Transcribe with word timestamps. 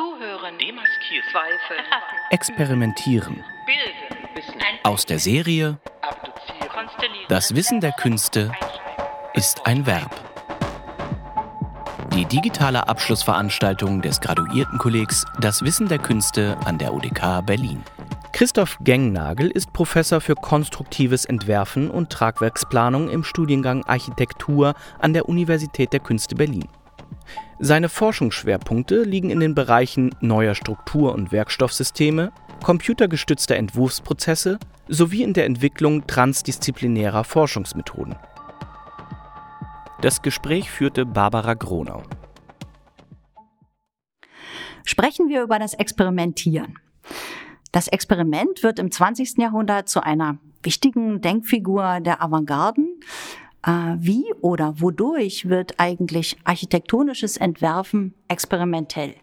Zuhören. 0.00 0.56
Demaskieren. 0.58 1.28
Zweifel. 1.30 1.76
Experimentieren. 2.30 3.44
Bilden. 3.66 4.78
Aus 4.82 5.04
der 5.04 5.18
Serie. 5.18 5.78
Das 7.28 7.54
Wissen 7.54 7.80
der 7.80 7.92
Künste 7.92 8.50
ist 9.34 9.66
ein 9.66 9.84
Verb. 9.84 10.10
Die 12.14 12.24
digitale 12.24 12.88
Abschlussveranstaltung 12.88 14.00
des 14.00 14.22
Graduiertenkollegs 14.22 15.26
Das 15.38 15.62
Wissen 15.62 15.88
der 15.88 15.98
Künste 15.98 16.56
an 16.64 16.78
der 16.78 16.94
UDK 16.94 17.44
Berlin. 17.44 17.82
Christoph 18.32 18.78
Gengnagel 18.80 19.50
ist 19.50 19.70
Professor 19.74 20.22
für 20.22 20.34
konstruktives 20.34 21.26
Entwerfen 21.26 21.90
und 21.90 22.10
Tragwerksplanung 22.10 23.10
im 23.10 23.22
Studiengang 23.22 23.84
Architektur 23.84 24.72
an 24.98 25.12
der 25.12 25.28
Universität 25.28 25.92
der 25.92 26.00
Künste 26.00 26.36
Berlin. 26.36 26.68
Seine 27.58 27.88
Forschungsschwerpunkte 27.88 29.02
liegen 29.02 29.30
in 29.30 29.40
den 29.40 29.54
Bereichen 29.54 30.14
neuer 30.20 30.54
Struktur- 30.54 31.14
und 31.14 31.30
Werkstoffsysteme, 31.30 32.32
computergestützter 32.62 33.56
Entwurfsprozesse 33.56 34.58
sowie 34.88 35.22
in 35.22 35.34
der 35.34 35.46
Entwicklung 35.46 36.06
transdisziplinärer 36.06 37.24
Forschungsmethoden. 37.24 38.16
Das 40.00 40.22
Gespräch 40.22 40.70
führte 40.70 41.04
Barbara 41.04 41.54
Gronau. 41.54 42.02
Sprechen 44.84 45.28
wir 45.28 45.42
über 45.42 45.58
das 45.58 45.74
Experimentieren. 45.74 46.78
Das 47.72 47.86
Experiment 47.86 48.62
wird 48.62 48.78
im 48.78 48.90
20. 48.90 49.38
Jahrhundert 49.38 49.88
zu 49.88 50.02
einer 50.02 50.38
wichtigen 50.62 51.20
Denkfigur 51.20 52.00
der 52.00 52.22
Avantgarden. 52.22 52.89
Äh, 53.64 53.96
wie 53.98 54.24
oder 54.40 54.80
wodurch 54.80 55.48
wird 55.48 55.74
eigentlich 55.78 56.36
architektonisches 56.44 57.36
Entwerfen 57.36 58.14
experimentell? 58.28 59.14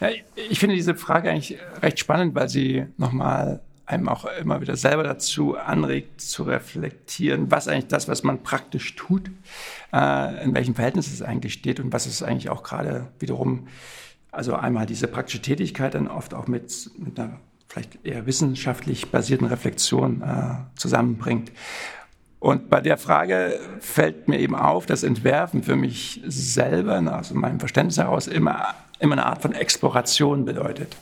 Ja, 0.00 0.08
ich 0.50 0.58
finde 0.58 0.74
diese 0.74 0.94
Frage 0.94 1.30
eigentlich 1.30 1.58
recht 1.80 1.98
spannend, 1.98 2.34
weil 2.34 2.48
sie 2.48 2.86
nochmal 2.96 3.62
einem 3.86 4.08
auch 4.08 4.24
immer 4.40 4.60
wieder 4.60 4.76
selber 4.76 5.02
dazu 5.02 5.56
anregt, 5.56 6.20
zu 6.20 6.44
reflektieren, 6.44 7.50
was 7.50 7.68
eigentlich 7.68 7.88
das, 7.88 8.08
was 8.08 8.22
man 8.22 8.42
praktisch 8.42 8.96
tut, 8.96 9.30
äh, 9.92 10.44
in 10.44 10.54
welchem 10.54 10.74
Verhältnis 10.74 11.12
es 11.12 11.22
eigentlich 11.22 11.54
steht 11.54 11.80
und 11.80 11.92
was 11.92 12.06
es 12.06 12.22
eigentlich 12.22 12.50
auch 12.50 12.62
gerade 12.62 13.12
wiederum 13.18 13.68
also 14.30 14.54
einmal 14.54 14.86
diese 14.86 15.06
praktische 15.06 15.42
Tätigkeit 15.42 15.94
dann 15.94 16.08
oft 16.08 16.34
auch 16.34 16.48
mit, 16.48 16.90
mit 16.98 17.18
einer 17.18 17.38
vielleicht 17.74 18.04
eher 18.04 18.24
wissenschaftlich 18.26 19.10
basierten 19.10 19.48
Reflexion 19.48 20.22
äh, 20.22 20.54
zusammenbringt. 20.76 21.50
Und 22.38 22.70
bei 22.70 22.80
der 22.80 22.98
Frage 22.98 23.58
fällt 23.80 24.28
mir 24.28 24.38
eben 24.38 24.54
auf, 24.54 24.86
dass 24.86 25.02
Entwerfen 25.02 25.62
für 25.62 25.76
mich 25.76 26.20
selber, 26.26 27.02
aus 27.18 27.32
meinem 27.32 27.58
Verständnis 27.58 27.98
heraus, 27.98 28.26
immer, 28.26 28.74
immer 29.00 29.14
eine 29.14 29.26
Art 29.26 29.42
von 29.42 29.52
Exploration 29.52 30.44
bedeutet. 30.44 30.96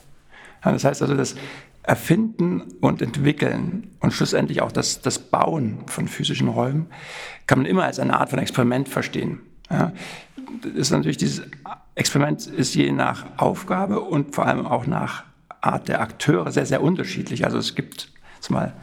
Ja, 0.65 0.71
das 0.71 0.83
heißt 0.83 1.01
also, 1.01 1.15
das 1.15 1.35
Erfinden 1.83 2.61
und 2.79 3.01
Entwickeln 3.01 3.91
und 3.99 4.13
schlussendlich 4.13 4.61
auch 4.61 4.71
das, 4.71 5.01
das 5.01 5.19
Bauen 5.19 5.79
von 5.87 6.07
physischen 6.07 6.47
Räumen 6.47 6.87
kann 7.45 7.59
man 7.59 7.65
immer 7.65 7.83
als 7.83 7.99
eine 7.99 8.17
Art 8.17 8.29
von 8.29 8.39
Experiment 8.39 8.87
verstehen. 8.87 9.41
Ja, 9.69 9.91
ist 10.75 10.91
natürlich 10.91 11.17
dieses 11.17 11.43
Experiment 11.95 12.47
ist 12.47 12.73
je 12.73 12.91
nach 12.91 13.25
Aufgabe 13.37 13.99
und 13.99 14.33
vor 14.33 14.47
allem 14.47 14.65
auch 14.65 14.87
nach 14.87 15.23
Art 15.63 15.87
der 15.87 16.01
Akteure 16.01 16.51
sehr, 16.51 16.65
sehr 16.65 16.81
unterschiedlich. 16.81 17.45
Also 17.45 17.57
es 17.57 17.75
gibt 17.75 18.09
mal 18.49 18.73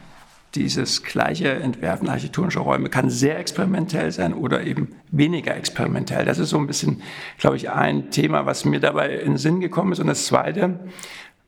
dieses 0.54 1.02
gleiche 1.02 1.48
Entwerfen 1.48 2.08
architektonischer 2.08 2.60
Räume 2.60 2.88
kann 2.88 3.08
sehr 3.08 3.38
experimentell 3.38 4.10
sein 4.10 4.34
oder 4.34 4.64
eben 4.64 4.96
weniger 5.10 5.54
experimentell. 5.56 6.24
Das 6.24 6.38
ist 6.38 6.50
so 6.50 6.58
ein 6.58 6.66
bisschen, 6.66 7.02
glaube 7.38 7.56
ich, 7.56 7.70
ein 7.70 8.10
Thema, 8.10 8.46
was 8.46 8.64
mir 8.64 8.80
dabei 8.80 9.14
in 9.14 9.32
den 9.32 9.36
Sinn 9.36 9.60
gekommen 9.60 9.92
ist. 9.92 10.00
Und 10.00 10.08
das 10.08 10.26
Zweite, 10.26 10.80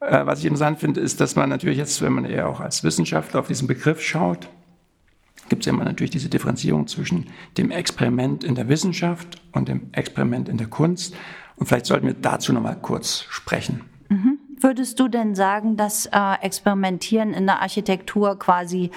äh, 0.01 0.25
was 0.25 0.39
ich 0.39 0.45
interessant 0.45 0.79
finde, 0.79 1.01
ist, 1.01 1.21
dass 1.21 1.35
man 1.35 1.49
natürlich 1.49 1.79
jetzt, 1.79 2.01
wenn 2.01 2.13
man 2.13 2.25
eher 2.25 2.49
auch 2.49 2.61
als 2.61 2.85
Wissenschaftler 2.85 3.41
auf 3.41 3.49
diesen 3.49 3.67
Begriff 3.67 4.01
schaut, 4.01 4.49
gibt 5.49 5.65
es 5.65 5.67
immer 5.67 5.85
natürlich 5.85 6.13
diese 6.13 6.29
Differenzierung 6.29 6.87
zwischen 6.87 7.27
dem 7.59 7.71
Experiment 7.73 8.45
in 8.45 8.55
der 8.55 8.69
Wissenschaft 8.69 9.43
und 9.51 9.69
dem 9.69 9.89
Experiment 9.93 10.49
in 10.49 10.59
der 10.59 10.69
Kunst. 10.69 11.15
Und 11.57 11.67
vielleicht 11.67 11.87
sollten 11.87 12.07
wir 12.07 12.15
dazu 12.15 12.53
noch 12.53 12.63
mal 12.63 12.77
kurz 12.81 13.27
sprechen. 13.29 13.92
Würdest 14.63 15.01
du 15.01 15.09
denn 15.09 15.35
sagen, 15.35 15.77
dass 15.77 16.07
äh, 16.07 16.35
Experimentieren 16.41 17.35
in 17.35 17.47
der 17.47 17.61
Architektur 17.61 18.39
quasi 18.39 18.91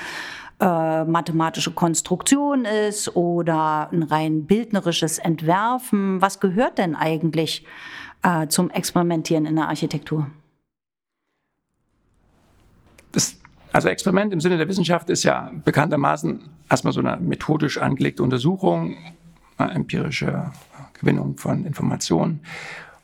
äh, 0.59 1.03
mathematische 1.03 1.72
Konstruktion 1.72 2.66
ist 2.66 3.16
oder 3.16 3.90
ein 3.92 4.04
rein 4.04 4.46
bildnerisches 4.46 5.18
Entwerfen? 5.18 6.22
Was 6.22 6.40
gehört 6.40 6.78
denn 6.78 6.96
eigentlich 6.96 7.66
äh, 8.24 8.48
zum 8.48 8.70
Experimentieren 8.70 9.46
in 9.46 9.56
der 9.56 9.68
Architektur? 9.68 10.28
Das 13.12 13.40
also 13.72 13.90
Experiment 13.90 14.31
im 14.31 14.40
Sinne 14.40 14.58
der 14.58 14.70
Wissenschaft 14.70 15.09
ist 15.09 15.24
ja 15.24 15.52
bekanntermaßen 15.66 16.40
erstmal 16.70 16.94
so 16.94 17.02
eine 17.02 17.18
methodisch 17.18 17.78
angelegte 17.78 18.24
Untersuchung, 18.24 18.96
eine 19.58 19.74
empirische 19.74 20.52
Gewinnung 20.94 21.38
von 21.38 21.66
Informationen. 21.66 22.40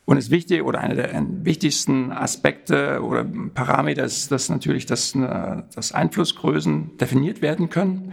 Und 0.04 0.16
ist 0.16 0.30
wichtig 0.30 0.62
oder 0.62 0.80
einer 0.80 0.96
der 0.96 1.10
wichtigsten 1.44 2.10
Aspekte 2.10 3.02
oder 3.02 3.24
Parameter 3.54 4.02
ist, 4.02 4.32
dass 4.32 4.48
natürlich 4.48 4.84
dass, 4.84 5.12
dass 5.12 5.92
Einflussgrößen 5.92 6.96
definiert 6.98 7.40
werden 7.40 7.70
können 7.70 8.12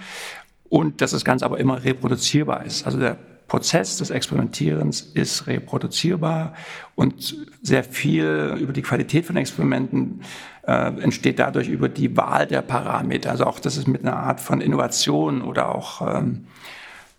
und 0.70 1.02
dass 1.02 1.12
das 1.12 1.26
Ganze 1.26 1.46
aber 1.46 1.60
immer 1.60 1.84
reproduzierbar 1.84 2.64
ist. 2.64 2.86
Also 2.86 3.00
der 3.00 3.18
Prozess 3.50 3.98
des 3.98 4.12
Experimentierens 4.12 5.02
ist 5.02 5.48
reproduzierbar 5.48 6.54
und 6.96 7.36
sehr 7.62 7.84
viel 7.84 8.56
über 8.60 8.72
die 8.72 8.84
Qualität 8.84 9.26
von 9.26 9.36
Experimenten 9.36 10.22
äh, 10.68 11.02
entsteht 11.02 11.40
dadurch 11.40 11.68
über 11.68 11.90
die 11.90 12.16
Wahl 12.16 12.46
der 12.46 12.62
Parameter. 12.62 13.32
Also 13.32 13.46
auch 13.46 13.60
das 13.60 13.76
ist 13.76 13.88
mit 13.88 14.04
einer 14.04 14.16
Art 14.16 14.40
von 14.40 14.62
Innovation 14.62 15.42
oder 15.42 15.74
auch 15.74 16.02
ähm, 16.02 16.46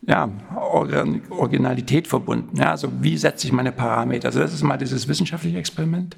ja, 0.03 0.31
Originalität 0.57 2.09
verbunden. 2.09 2.57
Ja, 2.57 2.71
also 2.71 2.89
wie 3.01 3.17
setze 3.17 3.47
ich 3.47 3.53
meine 3.53 3.73
Parameter? 3.73 4.29
Also 4.29 4.41
das 4.41 4.55
ist 4.55 4.63
mal 4.63 4.79
dieses 4.79 5.09
wissenschaftliche 5.09 5.59
Experiment. 5.59 6.17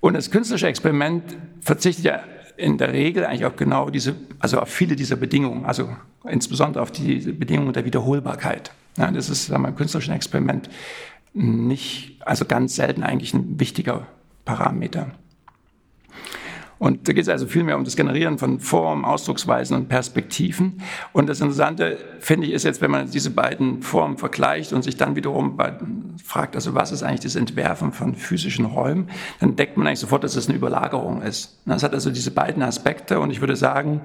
Und 0.00 0.14
das 0.14 0.30
künstlerische 0.30 0.68
Experiment 0.68 1.22
verzichtet 1.60 2.04
ja 2.04 2.20
in 2.56 2.76
der 2.76 2.92
Regel 2.92 3.24
eigentlich 3.24 3.46
auch 3.46 3.56
genau 3.56 3.88
diese, 3.88 4.16
also 4.38 4.60
auf 4.60 4.68
viele 4.68 4.96
dieser 4.96 5.16
Bedingungen, 5.16 5.64
also 5.64 5.88
insbesondere 6.28 6.82
auf 6.82 6.90
die 6.90 7.18
Bedingungen 7.32 7.72
der 7.72 7.84
Wiederholbarkeit. 7.84 8.72
Ja, 8.96 9.10
das 9.10 9.30
ist 9.30 9.46
sagen 9.46 9.62
wir, 9.62 9.68
im 9.68 9.76
künstlerischen 9.76 10.12
Experiment 10.12 10.68
nicht, 11.32 12.16
also 12.20 12.44
ganz 12.44 12.74
selten 12.74 13.04
eigentlich 13.04 13.32
ein 13.32 13.60
wichtiger 13.60 14.06
Parameter. 14.44 15.12
Und 16.78 17.08
da 17.08 17.12
geht 17.12 17.22
es 17.22 17.28
also 17.28 17.46
vielmehr 17.46 17.76
um 17.76 17.84
das 17.84 17.96
Generieren 17.96 18.38
von 18.38 18.60
Formen, 18.60 19.04
Ausdrucksweisen 19.04 19.76
und 19.76 19.88
Perspektiven. 19.88 20.80
Und 21.12 21.28
das 21.28 21.40
Interessante, 21.40 21.98
finde 22.20 22.46
ich, 22.46 22.52
ist 22.52 22.64
jetzt, 22.64 22.80
wenn 22.80 22.90
man 22.90 23.10
diese 23.10 23.30
beiden 23.30 23.82
Formen 23.82 24.16
vergleicht 24.16 24.72
und 24.72 24.82
sich 24.82 24.96
dann 24.96 25.16
wiederum 25.16 25.56
bei, 25.56 25.72
fragt, 26.24 26.54
also 26.54 26.74
was 26.74 26.92
ist 26.92 27.02
eigentlich 27.02 27.20
das 27.20 27.36
Entwerfen 27.36 27.92
von 27.92 28.14
physischen 28.14 28.64
Räumen, 28.64 29.08
dann 29.40 29.56
deckt 29.56 29.76
man 29.76 29.86
eigentlich 29.86 29.98
sofort, 29.98 30.24
dass 30.24 30.36
es 30.36 30.48
eine 30.48 30.56
Überlagerung 30.56 31.22
ist. 31.22 31.58
Das 31.66 31.82
hat 31.82 31.94
also 31.94 32.10
diese 32.10 32.30
beiden 32.30 32.62
Aspekte 32.62 33.18
und 33.20 33.30
ich 33.30 33.40
würde 33.40 33.56
sagen, 33.56 34.00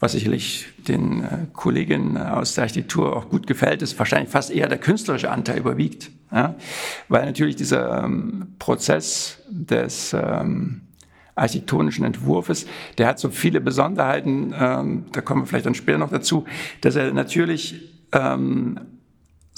was 0.00 0.12
sicherlich 0.12 0.66
den 0.88 1.22
äh, 1.22 1.28
Kolleginnen 1.52 2.16
aus 2.16 2.54
der 2.54 2.64
Architektur 2.64 3.14
auch 3.14 3.28
gut 3.28 3.46
gefällt, 3.46 3.82
ist 3.82 3.98
wahrscheinlich 3.98 4.30
fast 4.30 4.50
eher 4.50 4.66
der 4.66 4.78
künstlerische 4.78 5.30
Anteil 5.30 5.58
überwiegt. 5.58 6.10
Ja? 6.32 6.54
Weil 7.08 7.26
natürlich 7.26 7.56
dieser 7.56 8.02
ähm, 8.04 8.54
Prozess 8.58 9.42
des 9.50 10.14
ähm, 10.14 10.80
architektonischen 11.40 12.04
Entwurfs, 12.04 12.66
der 12.98 13.06
hat 13.06 13.18
so 13.18 13.30
viele 13.30 13.60
Besonderheiten, 13.60 14.54
ähm, 14.58 15.04
da 15.12 15.20
kommen 15.20 15.42
wir 15.42 15.46
vielleicht 15.46 15.66
dann 15.66 15.74
später 15.74 15.98
noch 15.98 16.10
dazu, 16.10 16.44
dass 16.80 16.96
er 16.96 17.12
natürlich 17.12 17.90
ähm, 18.12 18.78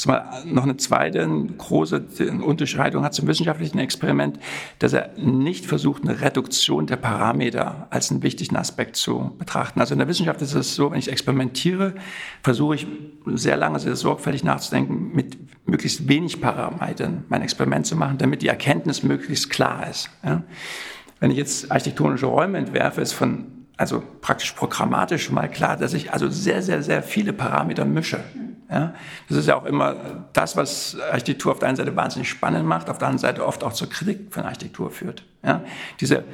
noch 0.06 0.64
eine 0.64 0.76
zweite 0.78 1.28
große 1.58 2.04
Unterscheidung 2.42 3.04
hat 3.04 3.14
zum 3.14 3.28
wissenschaftlichen 3.28 3.78
Experiment, 3.78 4.38
dass 4.78 4.94
er 4.94 5.10
nicht 5.16 5.66
versucht, 5.66 6.02
eine 6.02 6.20
Reduktion 6.20 6.86
der 6.86 6.96
Parameter 6.96 7.86
als 7.90 8.10
einen 8.10 8.22
wichtigen 8.22 8.56
Aspekt 8.56 8.96
zu 8.96 9.32
betrachten. 9.38 9.80
Also 9.80 9.94
in 9.94 9.98
der 9.98 10.08
Wissenschaft 10.08 10.42
ist 10.42 10.54
es 10.54 10.74
so, 10.74 10.90
wenn 10.90 10.98
ich 10.98 11.10
experimentiere, 11.10 11.94
versuche 12.42 12.76
ich 12.76 12.86
sehr 13.26 13.56
lange, 13.56 13.78
sehr 13.78 13.94
sorgfältig 13.94 14.44
nachzudenken, 14.44 15.12
mit 15.14 15.36
möglichst 15.66 16.08
wenig 16.08 16.40
Parametern 16.40 17.24
mein 17.28 17.42
Experiment 17.42 17.86
zu 17.86 17.94
machen, 17.94 18.18
damit 18.18 18.42
die 18.42 18.48
Erkenntnis 18.48 19.02
möglichst 19.02 19.50
klar 19.50 19.88
ist. 19.88 20.10
Ja? 20.24 20.42
Wenn 21.22 21.30
ich 21.30 21.36
jetzt 21.36 21.70
architektonische 21.70 22.26
Räume 22.26 22.58
entwerfe, 22.58 23.00
ist 23.00 23.12
von 23.12 23.46
also 23.76 24.02
praktisch 24.20 24.50
programmatisch 24.52 25.30
mal 25.30 25.48
klar, 25.48 25.76
dass 25.76 25.94
ich 25.94 26.12
also 26.12 26.28
sehr, 26.28 26.62
sehr, 26.62 26.82
sehr 26.82 27.00
viele 27.00 27.32
Parameter 27.32 27.84
mische. 27.84 28.18
Ja, 28.68 28.92
das 29.28 29.38
ist 29.38 29.46
ja 29.46 29.56
auch 29.56 29.64
immer 29.64 30.26
das, 30.32 30.56
was 30.56 30.96
Architektur 31.12 31.52
auf 31.52 31.60
der 31.60 31.68
einen 31.68 31.76
Seite 31.76 31.94
wahnsinnig 31.94 32.28
spannend 32.28 32.66
macht, 32.66 32.90
auf 32.90 32.98
der 32.98 33.06
anderen 33.06 33.20
Seite 33.20 33.46
oft 33.46 33.62
auch 33.62 33.72
zur 33.72 33.88
Kritik 33.88 34.34
von 34.34 34.42
Architektur 34.42 34.90
führt. 34.90 35.24
Ja, 35.44 35.62
diese, 36.00 36.24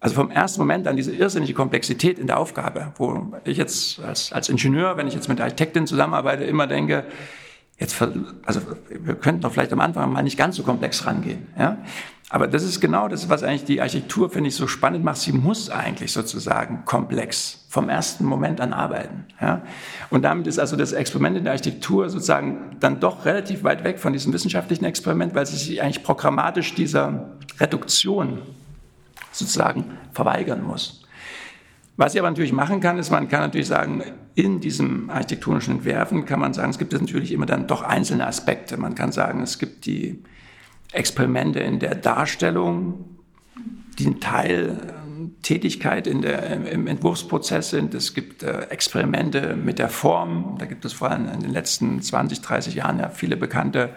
also 0.00 0.14
vom 0.14 0.30
ersten 0.30 0.62
Moment 0.62 0.88
an 0.88 0.96
diese 0.96 1.12
irrsinnige 1.12 1.52
Komplexität 1.52 2.18
in 2.18 2.26
der 2.26 2.38
Aufgabe, 2.38 2.94
wo 2.96 3.34
ich 3.44 3.58
jetzt 3.58 4.00
als, 4.00 4.32
als 4.32 4.48
Ingenieur, 4.48 4.96
wenn 4.96 5.08
ich 5.08 5.14
jetzt 5.14 5.28
mit 5.28 5.40
der 5.40 5.44
Architektin 5.44 5.86
zusammenarbeite, 5.86 6.44
immer 6.44 6.66
denke, 6.66 7.04
jetzt, 7.78 8.00
also 8.46 8.62
wir 8.88 9.14
könnten 9.16 9.42
doch 9.42 9.52
vielleicht 9.52 9.74
am 9.74 9.80
Anfang 9.80 10.10
mal 10.10 10.22
nicht 10.22 10.38
ganz 10.38 10.56
so 10.56 10.62
komplex 10.62 11.04
rangehen. 11.04 11.48
Ja? 11.58 11.76
Aber 12.28 12.48
das 12.48 12.64
ist 12.64 12.80
genau 12.80 13.06
das, 13.06 13.28
was 13.28 13.44
eigentlich 13.44 13.64
die 13.64 13.80
Architektur, 13.80 14.30
finde 14.30 14.48
ich, 14.48 14.56
so 14.56 14.66
spannend 14.66 15.04
macht. 15.04 15.18
Sie 15.18 15.32
muss 15.32 15.70
eigentlich 15.70 16.12
sozusagen 16.12 16.84
komplex 16.84 17.66
vom 17.68 17.88
ersten 17.88 18.24
Moment 18.24 18.60
an 18.60 18.72
arbeiten. 18.72 19.26
Ja? 19.40 19.62
Und 20.10 20.22
damit 20.22 20.48
ist 20.48 20.58
also 20.58 20.74
das 20.76 20.92
Experiment 20.92 21.38
in 21.38 21.44
der 21.44 21.52
Architektur 21.52 22.08
sozusagen 22.10 22.76
dann 22.80 22.98
doch 22.98 23.26
relativ 23.26 23.62
weit 23.62 23.84
weg 23.84 24.00
von 24.00 24.12
diesem 24.12 24.32
wissenschaftlichen 24.32 24.84
Experiment, 24.84 25.36
weil 25.36 25.44
es 25.44 25.50
sich 25.50 25.80
eigentlich 25.80 26.02
programmatisch 26.02 26.74
dieser 26.74 27.36
Reduktion 27.60 28.42
sozusagen 29.30 29.84
verweigern 30.12 30.64
muss. 30.64 31.04
Was 31.96 32.14
ich 32.14 32.20
aber 32.20 32.28
natürlich 32.28 32.52
machen 32.52 32.80
kann, 32.80 32.98
ist, 32.98 33.10
man 33.10 33.28
kann 33.28 33.40
natürlich 33.40 33.68
sagen, 33.68 34.02
in 34.34 34.60
diesem 34.60 35.10
architektonischen 35.10 35.76
Entwerfen 35.76 36.26
kann 36.26 36.40
man 36.40 36.52
sagen, 36.52 36.70
es 36.70 36.78
gibt 36.78 36.92
natürlich 36.92 37.32
immer 37.32 37.46
dann 37.46 37.68
doch 37.68 37.82
einzelne 37.82 38.26
Aspekte. 38.26 38.76
Man 38.76 38.94
kann 38.94 39.12
sagen, 39.12 39.42
es 39.42 39.58
gibt 39.58 39.86
die 39.86 40.22
Experimente 40.96 41.60
in 41.60 41.78
der 41.78 41.94
Darstellung, 41.94 43.18
die 43.98 44.06
ein 44.06 44.20
Teil 44.20 44.78
ähm, 44.88 45.34
Tätigkeit 45.42 46.06
in 46.06 46.22
der, 46.22 46.70
im 46.70 46.86
Entwurfsprozess 46.86 47.70
sind. 47.70 47.94
Es 47.94 48.14
gibt 48.14 48.42
äh, 48.42 48.62
Experimente 48.70 49.56
mit 49.56 49.78
der 49.78 49.88
Form. 49.88 50.56
Da 50.58 50.66
gibt 50.66 50.84
es 50.84 50.92
vor 50.92 51.10
allem 51.10 51.28
in 51.32 51.40
den 51.40 51.52
letzten 51.52 52.02
20, 52.02 52.40
30 52.40 52.74
Jahren 52.74 52.98
ja 52.98 53.08
viele 53.08 53.36
bekannte 53.36 53.90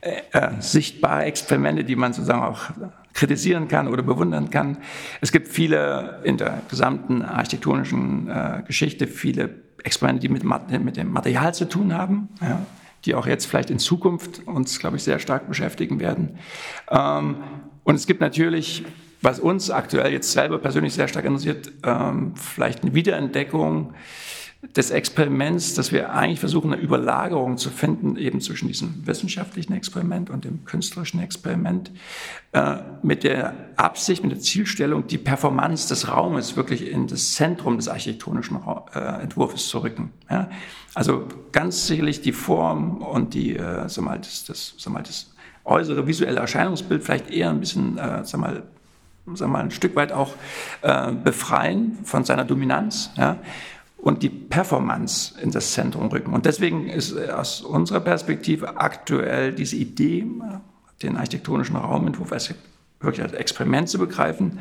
äh, 0.00 0.22
äh, 0.32 0.50
sichtbare 0.60 1.24
Experimente, 1.24 1.84
die 1.84 1.96
man 1.96 2.12
sozusagen 2.12 2.42
auch 2.42 2.70
kritisieren 3.12 3.68
kann 3.68 3.88
oder 3.88 4.02
bewundern 4.02 4.50
kann. 4.50 4.78
Es 5.20 5.32
gibt 5.32 5.48
viele 5.48 6.20
in 6.24 6.38
der 6.38 6.62
gesamten 6.68 7.22
architektonischen 7.22 8.28
äh, 8.28 8.62
Geschichte, 8.66 9.06
viele 9.06 9.50
Experimente, 9.82 10.26
die 10.26 10.32
mit, 10.32 10.44
mit 10.44 10.96
dem 10.96 11.12
Material 11.12 11.54
zu 11.54 11.68
tun 11.68 11.92
haben. 11.92 12.28
Ja 12.40 12.64
die 13.04 13.14
auch 13.14 13.26
jetzt 13.26 13.46
vielleicht 13.46 13.70
in 13.70 13.78
Zukunft 13.78 14.46
uns, 14.46 14.78
glaube 14.78 14.96
ich, 14.96 15.02
sehr 15.02 15.18
stark 15.18 15.48
beschäftigen 15.48 16.00
werden. 16.00 16.38
Ähm, 16.90 17.36
und 17.84 17.94
es 17.94 18.06
gibt 18.06 18.20
natürlich, 18.20 18.84
was 19.22 19.40
uns 19.40 19.70
aktuell 19.70 20.12
jetzt 20.12 20.32
selber 20.32 20.58
persönlich 20.58 20.94
sehr 20.94 21.08
stark 21.08 21.24
interessiert, 21.24 21.72
ähm, 21.84 22.34
vielleicht 22.36 22.82
eine 22.82 22.94
Wiederentdeckung 22.94 23.94
des 24.62 24.90
Experiments, 24.90 25.74
dass 25.74 25.90
wir 25.90 26.12
eigentlich 26.12 26.38
versuchen, 26.38 26.72
eine 26.72 26.82
Überlagerung 26.82 27.56
zu 27.56 27.70
finden, 27.70 28.16
eben 28.16 28.42
zwischen 28.42 28.68
diesem 28.68 29.06
wissenschaftlichen 29.06 29.72
Experiment 29.72 30.28
und 30.28 30.44
dem 30.44 30.64
künstlerischen 30.66 31.20
Experiment, 31.20 31.90
äh, 32.52 32.76
mit 33.02 33.24
der 33.24 33.54
Absicht, 33.76 34.22
mit 34.22 34.32
der 34.32 34.40
Zielstellung, 34.40 35.06
die 35.06 35.16
Performance 35.16 35.88
des 35.88 36.08
Raumes 36.08 36.56
wirklich 36.56 36.90
in 36.90 37.06
das 37.06 37.32
Zentrum 37.34 37.78
des 37.78 37.88
architektonischen 37.88 38.60
äh, 38.94 39.22
Entwurfs 39.22 39.68
zu 39.68 39.78
rücken. 39.78 40.12
Also 40.94 41.26
ganz 41.52 41.86
sicherlich 41.86 42.20
die 42.20 42.32
Form 42.32 42.98
und 42.98 43.32
die, 43.32 43.56
äh, 43.56 43.88
sag 43.88 44.04
mal, 44.04 44.18
das, 44.18 44.44
das, 44.44 44.74
sag 44.76 44.92
mal, 44.92 45.02
das 45.02 45.32
äußere 45.64 46.06
visuelle 46.06 46.40
Erscheinungsbild 46.40 47.02
vielleicht 47.02 47.30
eher 47.30 47.48
ein 47.48 47.60
bisschen, 47.60 47.96
äh, 47.96 48.24
sag 48.24 48.40
mal, 48.40 48.62
sag 49.34 49.48
mal, 49.48 49.60
ein 49.62 49.70
Stück 49.70 49.96
weit 49.96 50.12
auch 50.12 50.34
äh, 50.82 51.12
befreien 51.12 51.98
von 52.04 52.24
seiner 52.24 52.44
Dominanz. 52.44 53.10
Und 54.02 54.22
die 54.22 54.30
Performance 54.30 55.34
in 55.40 55.50
das 55.50 55.72
Zentrum 55.72 56.08
rücken. 56.08 56.32
Und 56.32 56.46
deswegen 56.46 56.88
ist 56.88 57.16
aus 57.30 57.60
unserer 57.60 58.00
Perspektive 58.00 58.76
aktuell 58.78 59.52
diese 59.52 59.76
Idee, 59.76 60.26
den 61.02 61.16
architektonischen 61.16 61.76
Raumentwurf 61.76 62.32
als 62.32 62.54
wirklich 63.00 63.22
als 63.22 63.32
Experiment 63.32 63.88
zu 63.88 63.98
begreifen, 63.98 64.58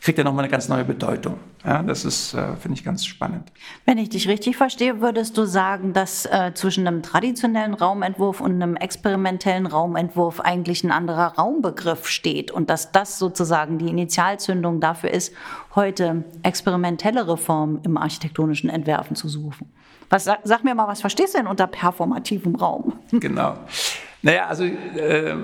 kriegt 0.00 0.18
er 0.18 0.24
nochmal 0.24 0.44
eine 0.44 0.50
ganz 0.50 0.68
neue 0.68 0.84
Bedeutung. 0.84 1.38
Ja, 1.62 1.82
das 1.82 2.04
ist, 2.04 2.32
äh, 2.32 2.56
finde 2.56 2.78
ich, 2.78 2.84
ganz 2.84 3.04
spannend. 3.04 3.52
Wenn 3.84 3.98
ich 3.98 4.08
dich 4.08 4.28
richtig 4.28 4.56
verstehe, 4.56 5.00
würdest 5.00 5.36
du 5.36 5.44
sagen, 5.44 5.92
dass 5.92 6.24
äh, 6.24 6.52
zwischen 6.54 6.86
einem 6.86 7.02
traditionellen 7.02 7.74
Raumentwurf 7.74 8.40
und 8.40 8.54
einem 8.54 8.76
experimentellen 8.76 9.66
Raumentwurf 9.66 10.40
eigentlich 10.40 10.82
ein 10.84 10.90
anderer 10.90 11.34
Raumbegriff 11.36 12.08
steht 12.08 12.50
und 12.50 12.70
dass 12.70 12.92
das 12.92 13.18
sozusagen 13.18 13.78
die 13.78 13.88
Initialzündung 13.88 14.80
dafür 14.80 15.10
ist, 15.10 15.34
heute 15.74 16.24
experimentellere 16.42 17.36
Formen 17.36 17.80
im 17.84 17.98
architektonischen 17.98 18.70
Entwerfen 18.70 19.16
zu 19.16 19.28
suchen. 19.28 19.70
Was, 20.08 20.24
sag, 20.24 20.40
sag 20.44 20.64
mir 20.64 20.74
mal, 20.74 20.88
was 20.88 21.00
verstehst 21.02 21.34
du 21.34 21.38
denn 21.38 21.46
unter 21.46 21.66
performativem 21.66 22.54
Raum? 22.54 22.94
Genau. 23.12 23.56
Naja, 24.22 24.46
also 24.46 24.64
äh, 24.64 25.36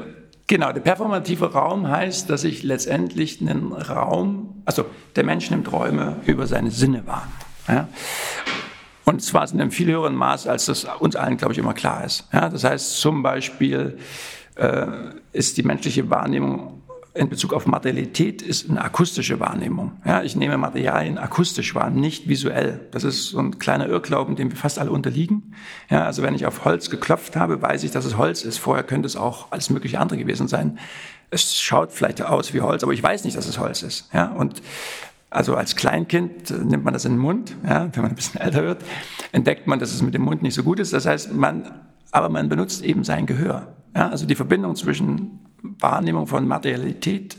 Genau, 0.49 0.73
der 0.73 0.81
performative 0.81 1.53
Raum 1.53 1.89
heißt, 1.89 2.31
dass 2.31 2.43
ich 2.43 2.63
letztendlich 2.63 3.43
einen 3.43 3.71
Raum, 3.75 4.63
also 4.65 4.87
der 5.15 5.25
Mensch 5.25 5.51
nimmt 5.51 5.71
Räume 5.71 6.17
über 6.25 6.47
seine 6.47 6.71
Sinne 6.71 7.07
wahr. 7.07 7.29
Ja? 7.69 7.87
Und 9.05 9.23
zwar 9.23 9.51
in 9.53 9.61
einem 9.61 9.71
viel 9.71 9.89
höheren 9.89 10.17
Maß, 10.17 10.47
als 10.47 10.65
das 10.65 10.87
uns 11.01 11.17
allen, 11.17 11.37
glaube 11.37 11.53
ich, 11.53 11.59
immer 11.59 11.75
klar 11.75 12.03
ist. 12.03 12.27
Ja? 12.33 12.49
Das 12.49 12.65
heißt 12.65 12.99
zum 12.99 13.23
Beispiel 13.23 13.99
äh, 14.55 14.87
ist 15.33 15.59
die 15.59 15.63
menschliche 15.63 16.09
Wahrnehmung 16.09 16.78
in 17.19 17.29
Bezug 17.29 17.53
auf 17.53 17.67
Materialität 17.67 18.43
ist 18.43 18.71
eine 18.71 18.81
akustische 18.81 19.41
Wahrnehmung. 19.41 19.93
Ja, 20.05 20.23
ich 20.23 20.37
nehme 20.37 20.57
Materialien 20.57 21.19
akustisch 21.19 21.75
wahr, 21.75 21.91
nicht 21.91 22.29
visuell. 22.29 22.87
Das 22.93 23.03
ist 23.03 23.27
so 23.27 23.39
ein 23.41 23.59
kleiner 23.59 23.89
Irrglauben, 23.89 24.37
dem 24.37 24.51
wir 24.51 24.57
fast 24.57 24.79
alle 24.79 24.93
unterliegen. 24.93 25.55
Ja, 25.91 26.05
also 26.05 26.23
wenn 26.23 26.35
ich 26.35 26.47
auf 26.47 26.65
Holz 26.65 26.91
geklopft 26.91 27.35
habe, 27.35 27.61
weiß 27.61 27.83
ich, 27.83 27.91
dass 27.91 28.05
es 28.05 28.17
Holz 28.17 28.45
ist. 28.45 28.59
Vorher 28.59 28.85
könnte 28.85 29.07
es 29.07 29.17
auch 29.17 29.51
alles 29.51 29.69
mögliche 29.69 29.99
andere 29.99 30.19
gewesen 30.19 30.47
sein. 30.47 30.79
Es 31.31 31.61
schaut 31.61 31.93
vielleicht 31.93 32.23
aus 32.23 32.55
wie 32.55 32.61
Holz, 32.61 32.85
aber 32.85 32.93
ich 32.93 33.03
weiß 33.03 33.25
nicht, 33.25 33.37
dass 33.37 33.49
es 33.49 33.59
Holz 33.59 33.83
ist. 33.83 34.09
Ja, 34.13 34.27
und 34.27 34.63
also 35.29 35.57
als 35.57 35.75
Kleinkind 35.77 36.51
nimmt 36.65 36.85
man 36.85 36.95
das 36.95 37.05
in 37.05 37.13
den 37.13 37.21
Mund. 37.21 37.55
Ja, 37.65 37.89
wenn 37.93 38.03
man 38.03 38.13
ein 38.13 38.17
bisschen 38.17 38.41
älter 38.41 38.63
wird, 38.63 38.85
entdeckt 39.33 39.67
man, 39.67 39.81
dass 39.81 39.93
es 39.93 40.03
mit 40.03 40.15
dem 40.15 40.23
Mund 40.23 40.43
nicht 40.43 40.55
so 40.55 40.63
gut 40.63 40.79
ist. 40.79 40.93
Das 40.93 41.05
heißt, 41.05 41.35
man, 41.35 41.71
aber 42.13 42.29
man 42.29 42.49
benutzt 42.49 42.83
eben 42.85 43.03
sein 43.03 43.27
Gehör. 43.27 43.75
Ja, 43.97 44.09
also 44.09 44.25
die 44.25 44.37
Verbindung 44.37 44.77
zwischen 44.77 45.41
Wahrnehmung 45.63 46.27
von 46.27 46.47
Materialität 46.47 47.39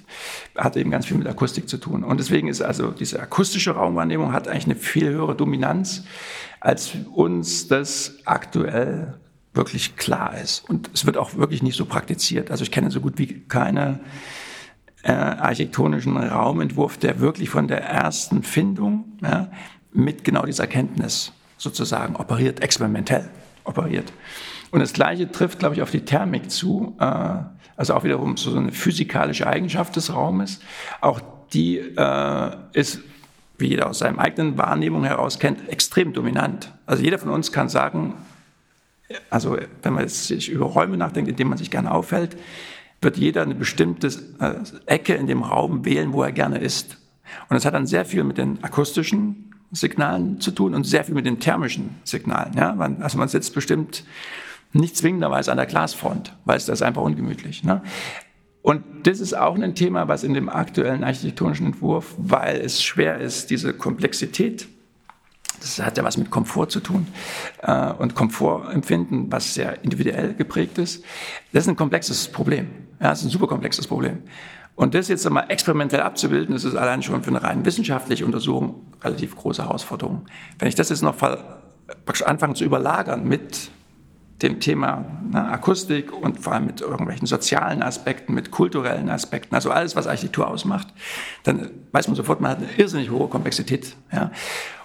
hat 0.56 0.76
eben 0.76 0.92
ganz 0.92 1.06
viel 1.06 1.18
mit 1.18 1.28
Akustik 1.28 1.70
zu 1.70 1.78
tun. 1.78 2.04
Und 2.04 2.20
deswegen 2.20 2.48
ist 2.48 2.62
also 2.62 2.92
diese 2.92 3.20
akustische 3.20 3.72
Raumwahrnehmung 3.72 4.34
hat 4.34 4.48
eigentlich 4.48 4.66
eine 4.66 4.76
viel 4.76 5.10
höhere 5.10 5.36
Dominanz, 5.36 6.04
als 6.60 6.92
uns 7.14 7.68
das 7.68 8.18
aktuell 8.26 9.18
wirklich 9.54 9.96
klar 9.96 10.38
ist. 10.38 10.70
Und 10.70 10.90
es 10.94 11.06
wird 11.06 11.18
auch 11.18 11.36
wirklich 11.36 11.64
nicht 11.64 11.76
so 11.76 11.86
praktiziert. 11.86 12.52
Also 12.52 12.64
ich 12.64 12.72
kenne 12.72 12.92
so 12.92 13.02
gut 13.02 13.18
wie 13.18 13.42
keine 13.48 14.00
äh, 15.04 15.12
architektonischen 15.12 16.18
Raumentwurf, 16.18 16.98
der 16.98 17.20
wirklich 17.20 17.50
von 17.50 17.68
der 17.68 17.84
ersten 17.84 18.44
Findung 18.44 19.18
ja, 19.22 19.50
mit 19.92 20.24
genau 20.24 20.46
dieser 20.46 20.64
Erkenntnis 20.64 21.32
sozusagen 21.58 22.16
operiert, 22.16 22.62
experimentell 22.62 23.30
operiert. 23.64 24.12
Und 24.72 24.82
das 24.82 24.94
Gleiche 24.94 25.32
trifft, 25.32 25.60
glaube 25.60 25.76
ich, 25.76 25.82
auf 25.82 25.92
die 25.92 26.02
Thermik 26.02 26.52
zu. 26.52 26.96
Äh, 27.00 27.38
also 27.80 27.94
auch 27.94 28.04
wiederum 28.04 28.36
so 28.36 28.54
eine 28.58 28.74
physikalische 28.74 29.48
Eigenschaft 29.48 29.96
des 29.96 30.14
Raumes. 30.14 30.60
Auch 31.00 31.22
die 31.54 31.78
äh, 31.78 32.52
ist, 32.74 33.00
wie 33.58 33.68
jeder 33.70 33.90
aus 33.90 34.00
seinem 34.00 34.20
eigenen 34.20 34.58
Wahrnehmung 34.58 35.06
heraus 35.06 35.40
kennt, 35.40 35.70
extrem 35.70 36.12
dominant. 36.12 36.74
Also 36.86 37.04
jeder 37.04 37.18
von 37.18 37.30
uns 37.30 37.54
kann 37.54 37.70
sagen, 37.70 38.16
also 39.30 39.58
wenn 39.82 39.94
man 39.94 40.10
sich 40.10 40.50
über 40.50 40.66
Räume 40.66 40.98
nachdenkt, 40.98 41.30
in 41.30 41.38
denen 41.38 41.52
man 41.52 41.58
sich 41.58 41.72
gerne 41.72 41.92
aufhält, 41.92 42.36
wird 43.02 43.16
jeder 43.16 43.44
eine 43.44 43.56
bestimmte 43.56 44.08
äh, 44.42 44.56
Ecke 44.86 45.14
in 45.14 45.28
dem 45.28 45.42
Raum 45.42 45.86
wählen, 45.86 46.12
wo 46.12 46.22
er 46.22 46.34
gerne 46.34 46.58
ist. 46.58 46.98
Und 47.48 47.56
das 47.56 47.64
hat 47.64 47.76
dann 47.76 47.88
sehr 47.88 48.04
viel 48.04 48.26
mit 48.26 48.38
den 48.38 48.62
akustischen 48.62 49.54
Signalen 49.72 50.42
zu 50.42 50.52
tun 50.52 50.76
und 50.76 50.84
sehr 50.84 51.06
viel 51.06 51.16
mit 51.16 51.26
den 51.26 51.40
thermischen 51.40 51.96
Signalen. 52.04 52.58
Ja? 52.58 52.76
Also 53.00 53.18
man 53.18 53.30
sitzt 53.30 53.56
bestimmt 53.56 54.04
nicht 54.74 54.96
zwingenderweise 54.98 55.52
an 55.52 55.58
der 55.58 55.66
Glasfront, 55.66 56.36
weil 56.46 56.58
es 56.58 56.66
das 56.66 56.82
einfach 56.82 57.02
ungemütlich. 57.02 57.64
Ne? 57.64 57.82
Und 58.62 58.84
das 59.04 59.20
ist 59.20 59.36
auch 59.36 59.56
ein 59.56 59.76
Thema, 59.76 60.08
was 60.08 60.24
in 60.24 60.34
dem 60.34 60.50
aktuellen 60.50 61.04
architektonischen 61.04 61.68
Entwurf, 61.68 62.14
weil 62.18 62.58
es 62.58 62.84
schwer 62.84 63.20
ist, 63.20 63.50
diese 63.50 63.74
Komplexität, 63.74 64.68
das 65.60 65.80
hat 65.82 65.98
ja 65.98 66.04
was 66.04 66.18
mit 66.18 66.30
Komfort 66.30 66.68
zu 66.68 66.80
tun 66.80 67.08
äh, 67.64 67.92
und 67.94 68.16
Komfortempfinden, 68.16 69.32
was 69.32 69.54
sehr 69.54 69.84
individuell 69.84 70.34
geprägt 70.34 70.78
ist. 70.78 71.04
Das 71.52 71.64
ist 71.64 71.70
ein 71.70 71.76
komplexes 71.76 72.28
Problem. 72.28 72.68
Ja, 73.00 73.10
das 73.10 73.20
ist 73.20 73.26
ein 73.26 73.32
super 73.32 73.48
komplexes 73.48 73.88
Problem. 73.88 74.20
Und 74.76 74.94
das 74.94 75.10
jetzt 75.10 75.26
einmal 75.26 75.46
experimentell 75.50 76.00
abzubilden, 76.02 76.54
das 76.54 76.64
ist 76.64 76.76
allein 76.76 77.04
schon 77.04 77.22
für 77.24 77.32
eine 77.32 77.44
rein 77.44 77.66
wissenschaftliche 77.66 78.26
Untersuchung 78.26 78.86
relativ 79.04 79.36
große 79.36 79.64
Herausforderung. 79.64 80.26
Wenn 80.58 80.70
ich 80.70 80.76
das 80.76 80.90
jetzt 80.90 81.02
noch 81.02 81.16
anfange 82.26 82.54
zu 82.54 82.64
überlagern 82.64 83.28
mit 83.28 83.72
dem 84.42 84.60
Thema 84.60 85.06
ne, 85.32 85.50
Akustik 85.50 86.14
und 86.14 86.40
vor 86.40 86.54
allem 86.54 86.66
mit 86.66 86.82
irgendwelchen 86.82 87.28
sozialen 87.28 87.84
Aspekten, 87.84 88.34
mit 88.34 88.52
kulturellen 88.52 89.10
Aspekten, 89.10 89.56
also 89.56 89.72
alles, 89.72 89.96
was 89.96 90.08
Architektur 90.08 90.48
ausmacht, 90.48 90.88
dann 91.44 91.70
weiß 91.92 92.08
man 92.08 92.16
sofort, 92.16 92.42
man 92.42 92.52
hat 92.52 92.58
eine 92.60 92.68
irrsinnig 92.78 93.10
hohe 93.12 93.28
Komplexität. 93.28 93.96
Ja. 94.12 94.32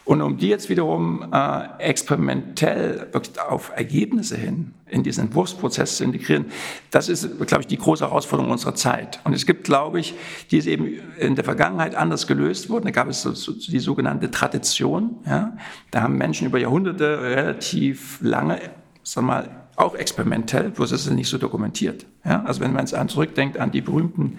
Und 0.05 0.21
um 0.21 0.37
die 0.37 0.49
jetzt 0.49 0.69
wiederum 0.69 1.33
äh, 1.33 1.79
experimentell 1.79 3.09
wirklich 3.13 3.41
auf 3.41 3.73
Ergebnisse 3.75 4.37
hin 4.37 4.75
in 4.87 5.03
diesen 5.03 5.25
Entwurfsprozess 5.25 5.97
zu 5.97 6.05
integrieren, 6.05 6.47
das 6.91 7.09
ist, 7.09 7.39
glaube 7.47 7.63
ich, 7.63 7.67
die 7.69 7.79
große 7.79 8.05
Herausforderung 8.05 8.53
unserer 8.53 8.75
Zeit. 8.75 9.21
Und 9.25 9.33
es 9.33 9.47
gibt, 9.47 9.65
glaube 9.65 10.01
ich, 10.01 10.15
die 10.51 10.59
ist 10.59 10.67
eben 10.67 11.01
in 11.19 11.37
der 11.37 11.45
Vergangenheit 11.45 11.95
anders 11.95 12.27
gelöst 12.27 12.69
worden. 12.69 12.85
Da 12.85 12.91
gab 12.91 13.09
es 13.09 13.23
so, 13.23 13.33
so 13.33 13.53
die 13.53 13.79
sogenannte 13.79 14.31
Tradition. 14.31 15.17
Ja. 15.25 15.57
Da 15.91 16.03
haben 16.03 16.19
Menschen 16.19 16.49
über 16.49 16.59
Jahrhunderte 16.59 17.23
relativ 17.23 18.19
lange 18.21 18.61
sag 19.05 19.25
mal, 19.25 19.69
auch 19.77 19.95
experimentell, 19.95 20.71
bloß 20.71 20.93
ist 20.93 21.07
es 21.07 21.13
nicht 21.13 21.29
so 21.29 21.39
dokumentiert. 21.39 22.07
Ja? 22.25 22.43
Also 22.45 22.61
wenn 22.61 22.73
man 22.73 22.87
jetzt 22.87 23.11
zurückdenkt 23.11 23.59
an 23.59 23.71
die 23.71 23.81
berühmten 23.81 24.39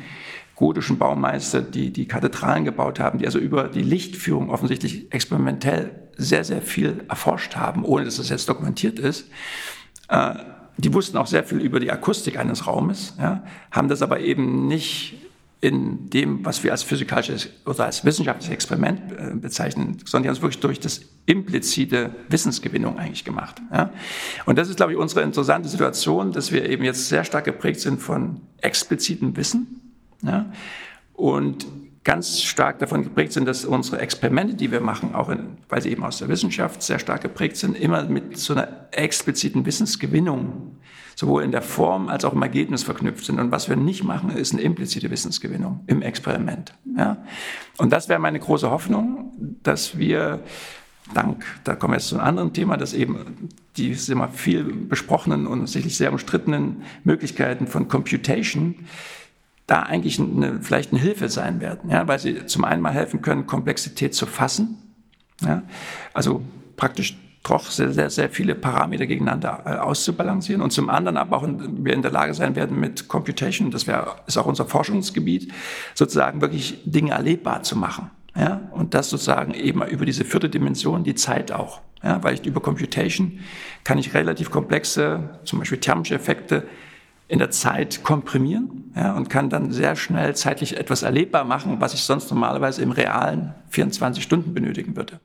gotischen 0.56 0.98
Baumeister, 0.98 1.62
die 1.62 1.92
die 1.92 2.08
Kathedralen 2.08 2.66
gebaut 2.66 3.00
haben, 3.00 3.20
die 3.20 3.26
also 3.26 3.40
über 3.40 3.68
die 3.68 3.84
Lichtführung 3.84 4.50
offensichtlich 4.50 5.14
experimentell 5.14 5.92
sehr, 6.18 6.44
sehr 6.44 6.62
viel 6.62 7.04
erforscht 7.10 7.56
haben, 7.56 7.84
ohne 7.84 8.06
dass 8.06 8.20
es 8.20 8.30
jetzt 8.30 8.48
dokumentiert 8.48 9.00
ist. 9.00 9.30
Äh, 10.08 10.36
die 10.78 10.94
wussten 10.94 11.18
auch 11.18 11.28
sehr 11.28 11.44
viel 11.44 11.60
über 11.60 11.80
die 11.80 11.92
Akustik 11.92 12.38
eines 12.38 12.68
Raumes, 12.68 13.16
ja, 13.18 13.44
haben 13.72 13.88
das 13.88 14.02
aber 14.02 14.20
eben 14.20 14.68
nicht 14.68 15.25
in 15.66 16.12
dem, 16.12 16.46
was 16.46 16.64
wir 16.64 16.72
als 16.72 16.84
physikalisches 16.84 17.50
oder 17.66 17.86
als 17.86 18.06
wissenschaftliches 18.06 18.54
Experiment 18.54 19.02
äh, 19.18 19.34
bezeichnen, 19.34 19.98
sondern 20.06 20.24
die 20.24 20.30
haben 20.30 20.36
es 20.36 20.42
wirklich 20.44 20.60
durch 20.60 20.80
das 20.80 21.02
implizite 21.26 22.14
Wissensgewinnung 22.30 23.00
eigentlich 23.00 23.26
gemacht. 23.26 23.60
Ja? 23.72 23.90
Und 24.46 24.60
das 24.60 24.70
ist, 24.70 24.76
glaube 24.76 24.92
ich, 24.92 24.98
unsere 25.00 25.24
interessante 25.24 25.68
Situation, 25.68 26.32
dass 26.32 26.52
wir 26.52 26.70
eben 26.70 26.84
jetzt 26.84 27.10
sehr 27.10 27.24
stark 27.24 27.46
geprägt 27.46 27.80
sind 27.80 28.00
von 28.00 28.42
explizitem 28.62 29.36
Wissen 29.38 29.82
ja? 30.22 30.46
und 31.14 31.66
ganz 32.06 32.42
stark 32.44 32.80
davon 32.80 33.04
geprägt 33.04 33.34
sind, 33.34 33.46
dass 33.46 33.66
unsere 33.66 34.00
Experimente, 34.00 34.54
die 34.54 34.72
wir 34.72 34.80
machen, 34.80 35.14
auch 35.14 35.28
in, 35.28 35.58
weil 35.68 35.82
sie 35.82 35.90
eben 35.90 36.06
aus 36.06 36.20
der 36.20 36.30
Wissenschaft 36.30 36.82
sehr 36.82 37.00
stark 37.00 37.22
geprägt 37.22 37.58
sind, 37.58 37.78
immer 37.78 38.04
mit 38.04 38.38
so 38.38 38.54
einer 38.54 38.88
expliziten 38.92 39.66
Wissensgewinnung 39.66 40.78
sowohl 41.16 41.44
in 41.44 41.52
der 41.52 41.62
Form 41.62 42.10
als 42.10 42.24
auch 42.26 42.34
im 42.34 42.42
Ergebnis 42.42 42.84
verknüpft 42.84 43.26
sind. 43.26 43.40
Und 43.40 43.50
was 43.50 43.70
wir 43.70 43.76
nicht 43.76 44.04
machen, 44.04 44.30
ist 44.30 44.54
eine 44.54 44.62
implizite 44.62 45.10
Wissensgewinnung 45.10 45.84
im 45.88 46.02
Experiment. 46.02 46.74
Ja? 46.96 47.18
Und 47.78 47.92
das 47.92 48.08
wäre 48.08 48.20
meine 48.20 48.40
große 48.40 48.70
Hoffnung, 48.70 49.32
dass 49.64 49.98
wir 49.98 50.42
dank, 51.14 51.46
da 51.64 51.76
kommen 51.76 51.94
wir 51.94 51.98
jetzt 51.98 52.10
zu 52.10 52.16
einem 52.16 52.28
anderen 52.28 52.54
Thema, 52.54 52.78
dass 52.78 52.94
eben 52.94 53.50
die 53.78 53.96
immer 54.10 54.28
viel 54.30 54.64
besprochenen 54.64 55.48
und 55.48 55.68
sicherlich 55.68 55.98
sehr 55.98 56.12
umstrittenen 56.12 56.84
Möglichkeiten 57.04 57.66
von 57.66 57.88
Computation 57.88 58.76
da 59.68 59.82
eigentlich 59.82 60.20
eine, 60.20 60.62
vielleicht 60.62 60.92
eine 60.92 61.02
Hilfe 61.02 61.30
sein 61.30 61.60
werden, 61.60 61.90
ja, 61.90 62.08
weil 62.08 62.20
sie 62.20 62.46
zum 62.46 62.64
einen 62.64 62.82
mal 62.82 62.94
helfen 62.94 63.22
können, 63.22 63.48
Komplexität 63.48 64.14
zu 64.14 64.26
fassen, 64.26 64.78
ja, 65.42 65.64
also 66.14 66.42
praktisch 66.78 67.18
doch 67.50 67.70
sehr, 67.70 67.92
sehr, 67.92 68.10
sehr 68.10 68.30
viele 68.30 68.56
Parameter 68.56 69.06
gegeneinander 69.06 69.64
äh, 69.66 69.70
auszubalancieren 69.78 70.62
und 70.62 70.72
zum 70.72 70.90
anderen 70.90 71.18
aber 71.18 71.38
auch 71.38 71.48
wir 71.48 71.94
in 71.94 72.02
der 72.02 72.12
Lage 72.12 72.34
sein 72.34 72.56
werden 72.56 72.80
mit 72.80 73.08
Computation, 73.08 73.72
das 73.72 73.88
wär, 73.88 74.16
ist 74.28 74.38
auch 74.38 74.46
unser 74.46 74.66
Forschungsgebiet, 74.66 75.52
sozusagen 75.94 76.42
wirklich 76.42 76.82
Dinge 76.86 77.12
erlebbar 77.12 77.64
zu 77.64 77.78
machen. 77.78 78.10
Ja? 78.36 78.62
Und 78.72 78.94
das 78.94 79.10
sozusagen 79.10 79.54
eben 79.54 79.84
über 79.86 80.06
diese 80.06 80.26
vierte 80.26 80.50
Dimension, 80.50 81.04
die 81.04 81.16
Zeit 81.16 81.52
auch. 81.52 81.82
Ja? 82.04 82.24
Weil 82.24 82.36
ich 82.36 82.46
über 82.46 82.62
Computation 82.62 83.40
kann 83.84 83.98
ich 83.98 84.14
relativ 84.14 84.50
komplexe, 84.50 85.40
zum 85.44 85.60
Beispiel 85.60 85.80
thermische 85.80 86.16
Effekte 86.16 86.64
in 87.28 87.40
der 87.40 87.52
Zeit 87.52 88.04
komprimieren 88.04 88.94
ja, 88.96 89.16
und 89.16 89.30
kann 89.30 89.50
dann 89.50 89.72
sehr 89.72 89.96
schnell 89.96 90.36
zeitlich 90.36 90.78
etwas 90.78 91.04
erlebbar 91.04 91.44
machen, 91.44 91.80
was 91.80 91.94
ich 91.94 92.02
sonst 92.02 92.30
normalerweise 92.30 92.82
im 92.82 92.92
realen 92.92 93.56
24 93.70 94.24
Stunden 94.24 94.54
benötigen 94.54 94.96
würde. 94.96 95.20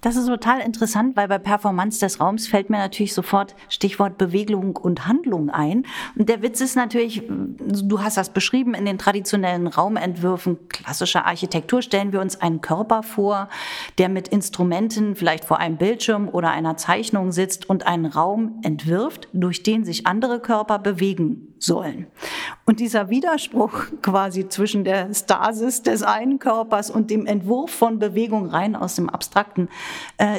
Das 0.00 0.14
ist 0.14 0.26
total 0.26 0.60
interessant, 0.60 1.16
weil 1.16 1.26
bei 1.26 1.38
Performance 1.38 1.98
des 1.98 2.20
Raums 2.20 2.46
fällt 2.46 2.70
mir 2.70 2.78
natürlich 2.78 3.14
sofort 3.14 3.56
Stichwort 3.68 4.16
Bewegung 4.16 4.76
und 4.76 5.08
Handlung 5.08 5.50
ein. 5.50 5.86
Und 6.16 6.28
der 6.28 6.40
Witz 6.42 6.60
ist 6.60 6.76
natürlich, 6.76 7.22
du 7.28 8.00
hast 8.00 8.16
das 8.16 8.30
beschrieben, 8.30 8.74
in 8.74 8.84
den 8.84 8.98
traditionellen 8.98 9.66
Raumentwürfen 9.66 10.68
klassischer 10.68 11.26
Architektur 11.26 11.82
stellen 11.82 12.12
wir 12.12 12.20
uns 12.20 12.40
einen 12.40 12.60
Körper 12.60 13.02
vor, 13.02 13.48
der 13.98 14.08
mit 14.08 14.28
Instrumenten 14.28 15.16
vielleicht 15.16 15.44
vor 15.44 15.58
einem 15.58 15.76
Bildschirm 15.76 16.28
oder 16.28 16.50
einer 16.50 16.76
Zeichnung 16.76 17.32
sitzt 17.32 17.68
und 17.68 17.86
einen 17.86 18.06
Raum 18.06 18.60
entwirft, 18.62 19.28
durch 19.32 19.64
den 19.64 19.84
sich 19.84 20.06
andere 20.06 20.38
Körper 20.40 20.78
bewegen 20.78 21.54
sollen. 21.58 22.06
Und 22.64 22.80
dieser 22.80 23.10
Widerspruch 23.10 23.86
quasi 24.02 24.48
zwischen 24.48 24.84
der 24.84 25.12
Stasis 25.12 25.82
des 25.82 26.02
einen 26.02 26.38
Körpers 26.38 26.90
und 26.90 27.10
dem 27.10 27.26
Entwurf 27.26 27.70
von 27.70 27.98
Bewegung 27.98 28.46
rein 28.46 28.76
aus 28.76 28.94
dem 28.94 29.10
Abstrakten 29.10 29.68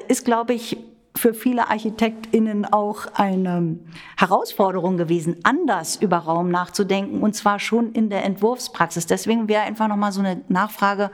ist, 0.07 0.25
glaube 0.25 0.53
ich, 0.53 0.77
für 1.15 1.33
viele 1.33 1.69
ArchitektInnen 1.69 2.65
auch 2.65 3.07
eine 3.13 3.77
Herausforderung 4.17 4.97
gewesen, 4.97 5.37
anders 5.43 5.95
über 5.97 6.17
Raum 6.17 6.49
nachzudenken 6.49 7.21
und 7.21 7.35
zwar 7.35 7.59
schon 7.59 7.91
in 7.91 8.09
der 8.09 8.23
Entwurfspraxis. 8.23 9.05
Deswegen 9.05 9.47
wäre 9.47 9.63
einfach 9.63 9.87
nochmal 9.87 10.11
so 10.11 10.21
eine 10.21 10.41
Nachfrage, 10.47 11.11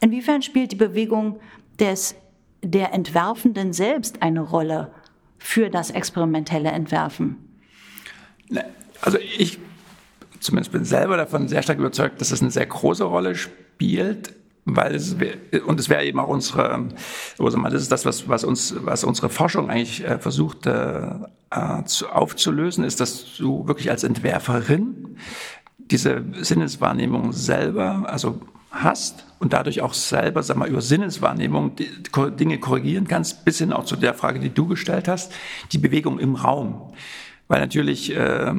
inwiefern 0.00 0.42
spielt 0.42 0.72
die 0.72 0.76
Bewegung 0.76 1.40
des, 1.78 2.16
der 2.62 2.92
Entwerfenden 2.92 3.72
selbst 3.72 4.22
eine 4.22 4.40
Rolle 4.40 4.90
für 5.38 5.70
das 5.70 5.90
experimentelle 5.90 6.70
Entwerfen? 6.70 7.36
Also 9.00 9.18
ich 9.18 9.58
zumindest 10.40 10.72
bin 10.72 10.84
selber 10.84 11.16
davon 11.16 11.48
sehr 11.48 11.62
stark 11.62 11.78
überzeugt, 11.78 12.20
dass 12.20 12.30
es 12.30 12.42
eine 12.42 12.50
sehr 12.50 12.66
große 12.66 13.04
Rolle 13.04 13.34
spielt 13.34 14.34
weil 14.66 14.96
es 14.96 15.16
und 15.64 15.80
es 15.80 15.88
wäre 15.88 16.04
eben 16.04 16.18
auch 16.18 16.28
unsere, 16.28 16.88
also 17.38 17.58
das 17.62 17.82
ist 17.82 17.92
das, 17.92 18.04
was, 18.04 18.28
was 18.28 18.44
uns, 18.44 18.74
was 18.80 19.04
unsere 19.04 19.30
Forschung 19.30 19.70
eigentlich 19.70 20.04
äh, 20.04 20.18
versucht 20.18 20.66
äh, 20.66 21.02
äh, 21.50 21.84
zu, 21.84 22.08
aufzulösen, 22.08 22.84
ist, 22.84 23.00
dass 23.00 23.36
du 23.36 23.66
wirklich 23.68 23.90
als 23.90 24.02
Entwerferin 24.02 25.16
diese 25.78 26.24
Sinneswahrnehmung 26.32 27.32
selber, 27.32 28.04
also 28.08 28.40
hast 28.72 29.24
und 29.38 29.52
dadurch 29.52 29.82
auch 29.82 29.94
selber, 29.94 30.42
sag 30.42 30.56
mal, 30.56 30.68
über 30.68 30.82
Sinneswahrnehmung 30.82 31.76
die, 31.76 31.88
Dinge 32.36 32.58
korrigieren 32.58 33.06
kannst, 33.06 33.44
bis 33.44 33.58
hin 33.58 33.72
auch 33.72 33.84
zu 33.84 33.94
der 33.94 34.14
Frage, 34.14 34.40
die 34.40 34.50
du 34.50 34.66
gestellt 34.66 35.06
hast, 35.06 35.32
die 35.70 35.78
Bewegung 35.78 36.18
im 36.18 36.34
Raum, 36.34 36.92
weil 37.46 37.60
natürlich 37.60 38.14
äh, 38.14 38.52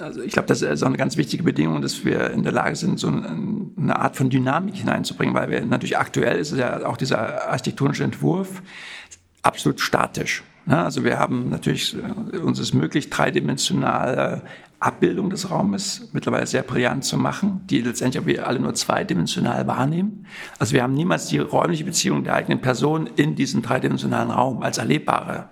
also 0.00 0.22
ich 0.22 0.32
glaube, 0.32 0.48
das 0.48 0.62
ist 0.62 0.82
auch 0.82 0.88
eine 0.88 0.96
ganz 0.96 1.16
wichtige 1.16 1.42
Bedingung, 1.42 1.82
dass 1.82 2.04
wir 2.04 2.30
in 2.30 2.42
der 2.42 2.52
Lage 2.52 2.76
sind, 2.76 2.98
so 2.98 3.08
eine 3.08 3.96
Art 3.96 4.16
von 4.16 4.30
Dynamik 4.30 4.76
hineinzubringen, 4.76 5.34
weil 5.34 5.50
wir 5.50 5.64
natürlich 5.64 5.98
aktuell 5.98 6.38
ist 6.38 6.56
ja 6.56 6.86
auch 6.86 6.96
dieser 6.96 7.48
architektonische 7.48 8.04
Entwurf 8.04 8.62
absolut 9.42 9.80
statisch. 9.80 10.42
Also 10.66 11.02
wir 11.02 11.18
haben 11.18 11.48
natürlich, 11.48 11.96
äh, 11.96 12.36
uns 12.38 12.58
ist 12.58 12.74
möglich, 12.74 13.08
dreidimensionale 13.08 14.42
Abbildung 14.80 15.30
des 15.30 15.50
Raumes 15.50 16.10
mittlerweile 16.12 16.46
sehr 16.46 16.62
brillant 16.62 17.04
zu 17.04 17.16
machen, 17.16 17.62
die 17.68 17.80
letztendlich 17.80 18.26
wir 18.26 18.46
alle 18.46 18.60
nur 18.60 18.74
zweidimensional 18.74 19.66
wahrnehmen. 19.66 20.26
Also 20.58 20.74
wir 20.74 20.82
haben 20.82 20.94
niemals 20.94 21.26
die 21.26 21.38
räumliche 21.38 21.84
Beziehung 21.84 22.22
der 22.22 22.34
eigenen 22.34 22.60
Person 22.60 23.08
in 23.16 23.34
diesem 23.34 23.62
dreidimensionalen 23.62 24.30
Raum 24.30 24.62
als 24.62 24.78
erlebbare 24.78 25.48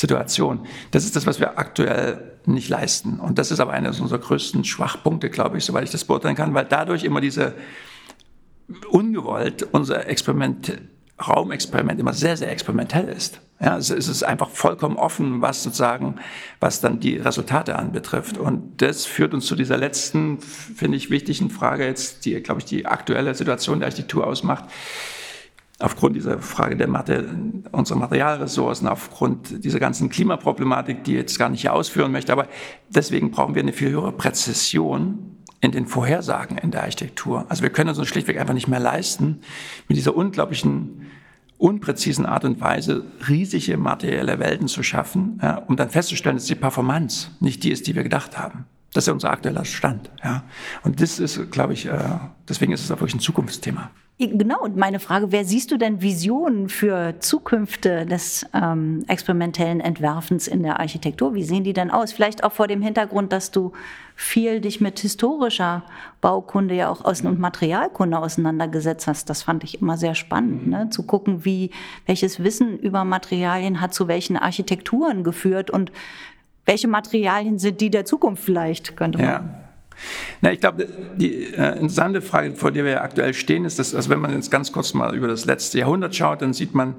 Situation. 0.00 0.66
Das 0.92 1.04
ist 1.04 1.14
das, 1.14 1.26
was 1.26 1.40
wir 1.40 1.58
aktuell 1.58 2.38
nicht 2.46 2.70
leisten. 2.70 3.20
Und 3.20 3.38
das 3.38 3.50
ist 3.50 3.60
aber 3.60 3.72
eines 3.72 4.00
unserer 4.00 4.18
größten 4.18 4.64
Schwachpunkte, 4.64 5.28
glaube 5.28 5.58
ich, 5.58 5.64
soweit 5.66 5.84
ich 5.84 5.90
das 5.90 6.04
beurteilen 6.04 6.36
kann, 6.36 6.54
weil 6.54 6.64
dadurch 6.64 7.04
immer 7.04 7.20
diese 7.20 7.54
ungewollt 8.90 9.68
unser 9.72 10.08
Experiment, 10.08 10.78
Raumexperiment 11.20 12.00
immer 12.00 12.14
sehr, 12.14 12.38
sehr 12.38 12.50
experimentell 12.50 13.08
ist. 13.08 13.42
Ja, 13.60 13.76
es 13.76 13.90
ist 13.90 14.22
einfach 14.22 14.48
vollkommen 14.48 14.96
offen, 14.96 15.42
was 15.42 15.62
sozusagen, 15.62 16.16
was 16.60 16.80
dann 16.80 16.98
die 16.98 17.18
Resultate 17.18 17.76
anbetrifft. 17.76 18.38
Und 18.38 18.80
das 18.80 19.04
führt 19.04 19.34
uns 19.34 19.44
zu 19.44 19.54
dieser 19.54 19.76
letzten, 19.76 20.40
finde 20.40 20.96
ich, 20.96 21.10
wichtigen 21.10 21.50
Frage 21.50 21.84
jetzt, 21.84 22.24
die, 22.24 22.40
glaube 22.40 22.60
ich, 22.60 22.64
die 22.64 22.86
aktuelle 22.86 23.34
Situation 23.34 23.80
der 23.80 23.88
Architektur 23.88 24.26
ausmacht 24.26 24.64
aufgrund 25.80 26.16
dieser 26.16 26.38
Frage 26.38 26.76
der 26.76 26.88
Mathe, 26.88 27.26
unserer 27.72 27.98
Materialressourcen, 27.98 28.86
aufgrund 28.86 29.64
dieser 29.64 29.80
ganzen 29.80 30.10
Klimaproblematik, 30.10 31.04
die 31.04 31.12
ich 31.12 31.18
jetzt 31.18 31.38
gar 31.38 31.48
nicht 31.48 31.62
hier 31.62 31.72
ausführen 31.72 32.12
möchte. 32.12 32.32
Aber 32.32 32.46
deswegen 32.88 33.30
brauchen 33.30 33.54
wir 33.54 33.62
eine 33.62 33.72
viel 33.72 33.90
höhere 33.90 34.12
Präzision 34.12 35.36
in 35.60 35.72
den 35.72 35.86
Vorhersagen 35.86 36.58
in 36.58 36.70
der 36.70 36.82
Architektur. 36.82 37.46
Also 37.48 37.62
wir 37.62 37.70
können 37.70 37.94
uns 37.94 38.08
schlichtweg 38.08 38.38
einfach 38.38 38.54
nicht 38.54 38.68
mehr 38.68 38.80
leisten, 38.80 39.40
mit 39.88 39.96
dieser 39.96 40.14
unglaublichen, 40.14 41.06
unpräzisen 41.58 42.24
Art 42.24 42.44
und 42.44 42.60
Weise 42.60 43.04
riesige 43.28 43.76
materielle 43.76 44.38
Welten 44.38 44.68
zu 44.68 44.82
schaffen, 44.82 45.38
ja, 45.42 45.56
um 45.56 45.76
dann 45.76 45.90
festzustellen, 45.90 46.36
dass 46.36 46.46
die 46.46 46.54
Performance 46.54 47.28
nicht 47.40 47.62
die 47.64 47.70
ist, 47.70 47.86
die 47.86 47.94
wir 47.94 48.02
gedacht 48.02 48.38
haben. 48.38 48.64
Das 48.92 49.06
ist 49.06 49.12
unser 49.12 49.30
aktueller 49.30 49.64
Stand. 49.64 50.10
Ja. 50.24 50.44
Und 50.82 51.00
das 51.00 51.18
ist, 51.18 51.50
glaube 51.52 51.74
ich, 51.74 51.86
äh, 51.86 51.98
deswegen 52.48 52.72
ist 52.72 52.82
es 52.82 52.90
auch 52.90 52.96
wirklich 52.96 53.14
ein 53.14 53.20
Zukunftsthema. 53.20 53.90
Genau, 54.22 54.60
und 54.60 54.76
meine 54.76 55.00
Frage, 55.00 55.32
wer 55.32 55.46
siehst 55.46 55.70
du 55.70 55.78
denn 55.78 56.02
Visionen 56.02 56.68
für 56.68 57.18
Zukünfte 57.20 58.04
des 58.04 58.44
ähm, 58.52 59.02
experimentellen 59.08 59.80
Entwerfens 59.80 60.46
in 60.46 60.62
der 60.62 60.78
Architektur? 60.78 61.32
Wie 61.32 61.42
sehen 61.42 61.64
die 61.64 61.72
denn 61.72 61.90
aus? 61.90 62.12
Vielleicht 62.12 62.44
auch 62.44 62.52
vor 62.52 62.68
dem 62.68 62.82
Hintergrund, 62.82 63.32
dass 63.32 63.50
du 63.50 63.72
viel 64.14 64.60
dich 64.60 64.82
mit 64.82 64.98
historischer 64.98 65.84
Baukunde 66.20 66.74
ja 66.74 66.90
auch 66.90 67.02
aus 67.02 67.22
und 67.22 67.40
Materialkunde 67.40 68.18
auseinandergesetzt 68.18 69.06
hast. 69.06 69.30
Das 69.30 69.42
fand 69.42 69.64
ich 69.64 69.80
immer 69.80 69.96
sehr 69.96 70.14
spannend, 70.14 70.66
ne? 70.66 70.90
zu 70.90 71.04
gucken, 71.04 71.46
wie 71.46 71.70
welches 72.04 72.44
Wissen 72.44 72.78
über 72.78 73.04
Materialien 73.04 73.80
hat 73.80 73.94
zu 73.94 74.06
welchen 74.06 74.36
Architekturen 74.36 75.24
geführt 75.24 75.70
und 75.70 75.92
welche 76.66 76.88
Materialien 76.88 77.58
sind 77.58 77.80
die 77.80 77.88
der 77.88 78.04
Zukunft 78.04 78.44
vielleicht, 78.44 78.98
könnte 78.98 79.16
man. 79.16 79.26
Ja. 79.26 79.69
Na, 80.40 80.52
ich 80.52 80.60
glaube, 80.60 80.88
die 81.16 81.52
äh, 81.54 81.72
interessante 81.72 82.22
Frage, 82.22 82.54
vor 82.54 82.70
der 82.70 82.84
wir 82.84 83.02
aktuell 83.02 83.34
stehen, 83.34 83.64
ist, 83.64 83.78
dass, 83.78 83.94
also 83.94 84.10
wenn 84.10 84.20
man 84.20 84.32
jetzt 84.32 84.50
ganz 84.50 84.72
kurz 84.72 84.94
mal 84.94 85.14
über 85.14 85.28
das 85.28 85.44
letzte 85.44 85.78
Jahrhundert 85.78 86.14
schaut, 86.14 86.42
dann 86.42 86.52
sieht 86.52 86.74
man, 86.74 86.94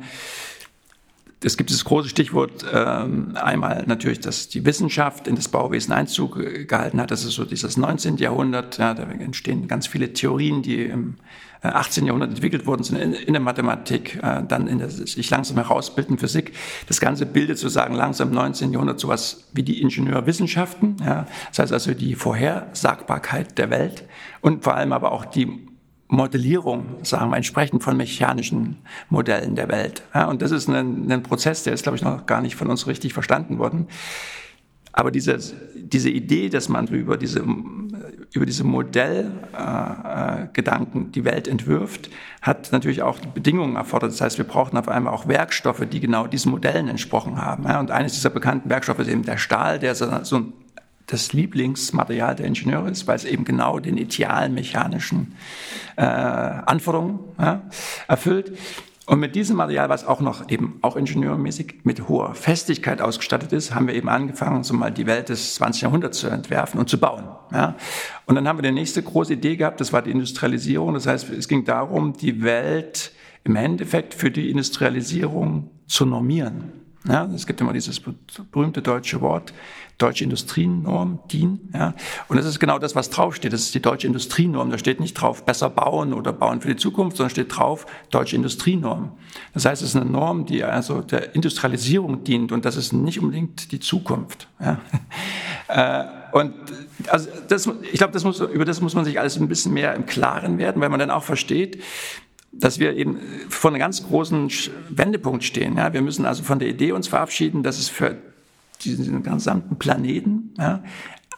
es 1.44 1.58
gibt 1.58 1.72
das 1.72 1.84
große 1.84 2.10
Stichwort 2.10 2.66
ähm, 2.72 3.36
einmal 3.36 3.84
natürlich, 3.88 4.20
dass 4.20 4.48
die 4.48 4.64
Wissenschaft 4.66 5.28
in 5.28 5.36
das 5.36 5.48
Bauwesen 5.48 5.92
Einzug 5.92 6.38
gehalten 6.68 7.02
hat. 7.02 7.10
Das 7.10 7.24
ist 7.24 7.34
so 7.34 7.46
dieses 7.46 7.78
19. 7.78 8.18
Jahrhundert. 8.18 8.78
Ja, 8.78 8.94
da 8.94 9.04
entstehen 9.04 9.68
ganz 9.68 9.88
viele 9.88 10.14
Theorien, 10.14 10.62
die 10.62 10.84
im 10.86 11.16
18. 11.62 12.04
Äh, 12.04 12.08
Jahrhundert 12.08 12.32
entwickelt 12.32 12.66
worden 12.66 12.84
sind 12.84 12.98
in, 12.98 13.34
der 13.34 13.42
Mathematik, 13.42 14.20
äh, 14.22 14.44
dann 14.48 14.68
in 14.68 14.80
der 14.80 14.90
sich 14.90 15.30
langsam 15.30 15.58
herausbildenden 15.58 16.20
Physik. 16.20 16.54
Das 16.88 17.00
Ganze 17.00 17.26
bildet 17.26 17.58
sozusagen 17.58 17.94
langsam 17.94 18.30
im 18.30 18.36
19. 18.36 18.72
Jahrhundert 18.72 19.00
sowas 19.00 19.48
wie 19.54 19.64
die 19.64 19.82
Ingenieurwissenschaften. 19.82 20.98
Ja. 21.06 21.28
Das 21.50 21.60
heißt 21.60 21.74
also 21.74 21.94
die 21.94 22.16
Vorhersagbarkeit 22.16 23.58
der 23.58 23.70
Welt 23.70 24.04
und 24.42 24.64
vor 24.64 24.76
allem 24.76 24.94
aber 24.94 25.12
auch 25.12 25.26
die 25.26 25.68
Modellierung, 26.08 26.98
sagen 27.04 27.32
wir, 27.32 27.38
entsprechend 27.38 27.84
von 27.84 27.96
mechanischen 27.96 28.80
Modellen 29.10 29.56
der 29.56 29.70
Welt. 29.70 30.04
Ja, 30.14 30.26
und 30.26 30.42
das 30.42 30.52
ist 30.52 30.68
ein, 30.68 31.10
ein 31.10 31.24
Prozess, 31.24 31.64
der 31.64 31.72
ist, 31.72 31.84
glaube 31.84 31.96
ich, 31.96 32.04
noch 32.04 32.26
gar 32.26 32.42
nicht 32.42 32.58
von 32.58 32.68
uns 32.68 32.86
richtig 32.86 33.14
verstanden 33.14 33.60
worden. 33.60 33.88
Aber 34.94 35.12
diese, 35.12 35.38
diese 35.76 36.10
Idee, 36.10 36.50
dass 36.50 36.70
man 36.70 36.88
über 36.88 37.18
diese, 37.18 37.44
über 38.34 38.46
diese 38.46 38.64
Modellgedanken 38.64 41.08
äh, 41.08 41.12
die 41.12 41.26
Welt 41.26 41.48
entwirft, 41.48 42.10
hat 42.42 42.72
natürlich 42.72 43.02
auch 43.02 43.20
Bedingungen 43.20 43.76
erfordert. 43.76 44.12
Das 44.12 44.22
heißt, 44.22 44.38
wir 44.38 44.46
brauchen 44.46 44.78
auf 44.78 44.88
einmal 44.88 45.12
auch 45.14 45.28
Werkstoffe, 45.28 45.84
die 45.92 46.00
genau 46.00 46.28
diesen 46.28 46.52
Modellen 46.52 46.88
entsprochen 46.88 47.42
haben. 47.42 47.64
Ja, 47.66 47.80
und 47.80 47.90
eines 47.92 48.14
dieser 48.14 48.30
bekannten 48.30 48.70
Werkstoffe 48.70 49.00
ist 49.00 49.10
eben 49.10 49.24
der 49.24 49.38
Stahl, 49.38 49.80
der 49.80 49.96
so, 49.96 50.08
so 50.24 50.46
das 51.08 51.34
Lieblingsmaterial 51.34 52.36
der 52.36 52.46
Ingenieure 52.46 52.90
ist, 52.90 53.08
weil 53.08 53.18
es 53.18 53.26
eben 53.26 53.44
genau 53.44 53.80
den 53.80 53.98
idealen 53.98 54.54
mechanischen 54.54 55.34
äh, 55.98 56.04
Anforderungen 56.04 57.20
ja, 57.38 57.64
erfüllt. 58.08 58.54
Und 59.12 59.20
mit 59.20 59.36
diesem 59.36 59.58
Material, 59.58 59.90
was 59.90 60.08
auch 60.08 60.22
noch 60.22 60.50
eben 60.50 60.80
auch 60.82 60.96
ingenieurmäßig 60.96 61.82
mit 61.84 62.08
hoher 62.08 62.34
Festigkeit 62.34 63.02
ausgestattet 63.02 63.52
ist, 63.52 63.76
haben 63.76 63.88
wir 63.88 63.94
eben 63.94 64.08
angefangen, 64.08 64.64
so 64.64 64.74
mal 64.74 64.90
die 64.90 65.06
Welt 65.06 65.28
des 65.28 65.56
20. 65.56 65.82
Jahrhunderts 65.82 66.20
zu 66.20 66.30
entwerfen 66.30 66.80
und 66.80 66.90
zu 66.90 66.98
bauen. 66.98 67.26
Ja. 67.52 67.76
Und 68.26 68.36
dann 68.36 68.48
haben 68.48 68.58
wir 68.58 68.64
die 68.64 68.72
nächste 68.72 69.04
große 69.04 69.34
Idee 69.34 69.58
gehabt, 69.58 69.82
das 69.82 69.92
war 69.92 70.02
die 70.02 70.12
Industrialisierung. 70.12 70.94
Das 70.94 71.08
heißt, 71.08 71.30
es 71.30 71.50
ging 71.50 71.66
darum, 71.66 72.14
die 72.14 72.42
Welt 72.42 73.12
im 73.44 73.58
Endeffekt 73.58 74.14
für 74.14 74.32
die 74.32 74.50
Industrialisierung 74.50 75.72
zu 75.88 76.06
normieren. 76.06 76.72
Ja, 77.08 77.28
es 77.34 77.48
gibt 77.48 77.60
immer 77.62 77.74
dieses 77.74 78.00
berühmte 78.52 78.84
deutsche 78.84 79.22
Wort, 79.22 79.54
deutsche 79.98 80.24
Industrienorm, 80.24 81.20
DIN. 81.32 81.60
Ja, 81.74 81.96
und 82.28 82.38
das 82.38 82.46
ist 82.46 82.60
genau 82.60 82.78
das, 82.78 82.96
was 82.96 83.10
draufsteht. 83.10 83.54
Das 83.54 83.62
ist 83.62 83.74
die 83.74 83.82
deutsche 83.82 84.06
Industrienorm. 84.06 84.70
Da 84.70 84.78
steht 84.78 85.00
nicht 85.00 85.16
drauf, 85.16 85.44
besser 85.44 85.70
bauen 85.72 86.14
oder 86.14 86.32
bauen 86.32 86.62
für 86.62 86.68
die 86.68 86.76
Zukunft, 86.76 87.18
sondern 87.18 87.32
steht 87.32 87.58
drauf, 87.58 87.88
deutsche 88.12 88.36
Industrienorm. 88.36 89.14
Das 89.54 89.66
heißt, 89.66 89.82
es 89.82 89.90
ist 89.90 89.96
eine 89.96 90.10
Norm, 90.10 90.46
die 90.46 90.64
also 90.64 91.02
der 91.02 91.34
Industrialisierung 91.34 92.24
dient 92.24 92.52
und 92.52 92.66
das 92.66 92.76
ist 92.76 92.94
nicht 92.94 93.20
unbedingt 93.20 93.72
die 93.72 93.80
Zukunft. 93.80 94.48
Ja. 94.60 94.80
Äh, 95.74 96.04
und 96.34 96.54
also 97.08 97.30
das, 97.48 97.66
ich 97.94 97.98
glaube, 97.98 98.12
das 98.12 98.26
muss, 98.26 98.42
über 98.42 98.66
das 98.66 98.82
muss 98.82 98.94
man 98.94 99.06
sich 99.06 99.22
alles 99.22 99.38
ein 99.38 99.48
bisschen 99.48 99.74
mehr 99.74 99.96
im 99.96 100.06
Klaren 100.06 100.58
werden, 100.58 100.82
weil 100.82 100.90
man 100.90 101.00
dann 101.00 101.12
auch 101.12 101.24
versteht, 101.24 101.82
dass 102.52 102.80
wir 102.80 102.96
eben 102.96 103.18
vor 103.50 103.72
einem 103.72 103.80
ganz 103.80 104.04
großen 104.04 104.50
Wendepunkt 104.90 105.44
stehen. 105.44 105.78
Ja, 105.78 105.94
wir 105.94 106.02
müssen 106.02 106.26
also 106.26 106.44
von 106.44 106.60
der 106.60 106.68
Idee 106.68 106.92
uns 106.92 107.08
verabschieden, 107.08 107.64
dass 107.64 107.80
es 107.80 107.90
für 107.90 108.18
diesen 108.84 109.24
gesamten 109.24 109.78
Planeten 109.78 110.54
ja, 110.58 110.84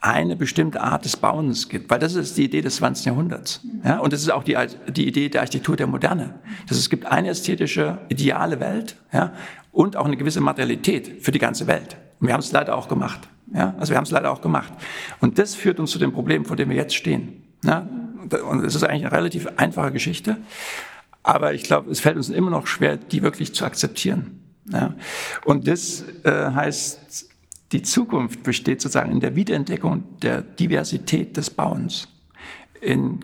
eine 0.01 0.35
bestimmte 0.35 0.81
Art 0.81 1.05
des 1.05 1.15
Bauens 1.17 1.69
gibt, 1.69 1.89
weil 1.89 1.99
das 1.99 2.15
ist 2.15 2.37
die 2.37 2.45
Idee 2.45 2.61
des 2.61 2.77
20. 2.77 3.05
Jahrhunderts. 3.05 3.61
Ja, 3.83 3.99
und 3.99 4.11
das 4.11 4.21
ist 4.21 4.31
auch 4.31 4.43
die, 4.43 4.57
die 4.89 5.07
Idee 5.07 5.29
der 5.29 5.41
Architektur 5.41 5.75
der 5.75 5.87
Moderne. 5.87 6.35
Dass 6.67 6.77
es 6.77 6.89
gibt 6.89 7.05
eine 7.05 7.29
ästhetische, 7.29 7.99
ideale 8.09 8.59
Welt 8.59 8.95
ja, 9.13 9.33
und 9.71 9.95
auch 9.95 10.05
eine 10.05 10.17
gewisse 10.17 10.41
Materialität 10.41 11.21
für 11.21 11.31
die 11.31 11.39
ganze 11.39 11.67
Welt. 11.67 11.95
Und 12.19 12.27
wir 12.27 12.33
haben 12.33 12.41
es 12.41 12.51
leider 12.51 12.75
auch 12.75 12.87
gemacht. 12.87 13.29
Ja, 13.53 13.75
also 13.77 13.91
wir 13.91 13.97
haben 13.97 14.05
es 14.05 14.11
leider 14.11 14.31
auch 14.31 14.41
gemacht. 14.41 14.73
Und 15.21 15.37
das 15.37 15.55
führt 15.55 15.79
uns 15.79 15.91
zu 15.91 15.99
dem 15.99 16.11
Problem, 16.11 16.43
vor 16.43 16.55
dem 16.55 16.69
wir 16.69 16.75
jetzt 16.75 16.95
stehen. 16.95 17.43
Ja, 17.63 17.87
und 18.49 18.63
es 18.65 18.75
ist 18.75 18.83
eigentlich 18.83 19.05
eine 19.05 19.11
relativ 19.11 19.47
einfache 19.57 19.91
Geschichte. 19.91 20.37
Aber 21.23 21.53
ich 21.53 21.63
glaube, 21.63 21.89
es 21.89 22.01
fällt 22.01 22.17
uns 22.17 22.29
immer 22.29 22.51
noch 22.51 22.67
schwer, 22.67 22.97
die 22.97 23.23
wirklich 23.23 23.55
zu 23.55 23.65
akzeptieren. 23.65 24.41
Ja. 24.71 24.93
Und 25.45 25.67
das 25.67 26.03
äh, 26.23 26.51
heißt, 26.51 27.29
die 27.71 27.81
Zukunft 27.81 28.43
besteht 28.43 28.81
sozusagen 28.81 29.11
in 29.11 29.19
der 29.19 29.35
Wiederentdeckung 29.35 30.19
der 30.21 30.41
Diversität 30.41 31.35
des 31.37 31.49
Bauens. 31.49 32.07
In, 32.81 33.21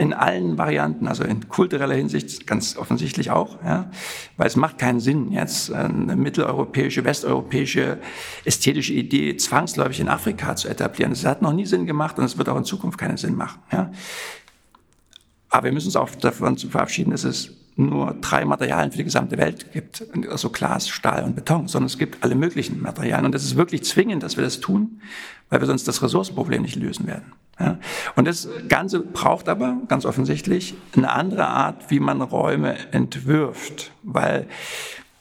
in 0.00 0.12
allen 0.12 0.58
Varianten, 0.58 1.06
also 1.06 1.22
in 1.22 1.48
kultureller 1.48 1.94
Hinsicht 1.94 2.44
ganz 2.44 2.76
offensichtlich 2.76 3.30
auch, 3.30 3.62
ja, 3.62 3.88
weil 4.36 4.48
es 4.48 4.56
macht 4.56 4.78
keinen 4.78 4.98
Sinn, 4.98 5.30
jetzt 5.30 5.72
eine 5.72 6.16
mitteleuropäische, 6.16 7.04
westeuropäische 7.04 8.00
ästhetische 8.44 8.94
Idee 8.94 9.36
zwangsläufig 9.36 10.00
in 10.00 10.08
Afrika 10.08 10.56
zu 10.56 10.68
etablieren. 10.68 11.12
Das 11.12 11.24
hat 11.24 11.40
noch 11.40 11.52
nie 11.52 11.66
Sinn 11.66 11.86
gemacht 11.86 12.18
und 12.18 12.24
es 12.24 12.36
wird 12.36 12.48
auch 12.48 12.56
in 12.56 12.64
Zukunft 12.64 12.98
keinen 12.98 13.16
Sinn 13.16 13.36
machen. 13.36 13.62
Ja. 13.70 13.92
Aber 15.56 15.64
wir 15.64 15.72
müssen 15.72 15.86
uns 15.86 15.96
auch 15.96 16.10
davon 16.16 16.58
verabschieden, 16.58 17.12
dass 17.12 17.24
es 17.24 17.50
nur 17.76 18.14
drei 18.20 18.44
Materialien 18.44 18.90
für 18.90 18.98
die 18.98 19.04
gesamte 19.04 19.38
Welt 19.38 19.72
gibt, 19.72 20.06
also 20.30 20.50
Glas, 20.50 20.86
Stahl 20.86 21.24
und 21.24 21.34
Beton, 21.34 21.66
sondern 21.66 21.86
es 21.86 21.96
gibt 21.96 22.22
alle 22.22 22.34
möglichen 22.34 22.82
Materialien. 22.82 23.24
Und 23.24 23.34
das 23.34 23.42
ist 23.42 23.56
wirklich 23.56 23.82
zwingend, 23.82 24.22
dass 24.22 24.36
wir 24.36 24.44
das 24.44 24.60
tun, 24.60 25.00
weil 25.48 25.60
wir 25.60 25.66
sonst 25.66 25.88
das 25.88 26.02
Ressourcenproblem 26.02 26.60
nicht 26.60 26.76
lösen 26.76 27.06
werden. 27.06 27.32
Ja? 27.58 27.78
Und 28.16 28.26
das 28.26 28.50
Ganze 28.68 29.00
braucht 29.00 29.48
aber 29.48 29.78
ganz 29.88 30.04
offensichtlich 30.04 30.74
eine 30.94 31.10
andere 31.10 31.46
Art, 31.46 31.90
wie 31.90 32.00
man 32.00 32.20
Räume 32.20 32.76
entwirft, 32.92 33.92
weil 34.02 34.48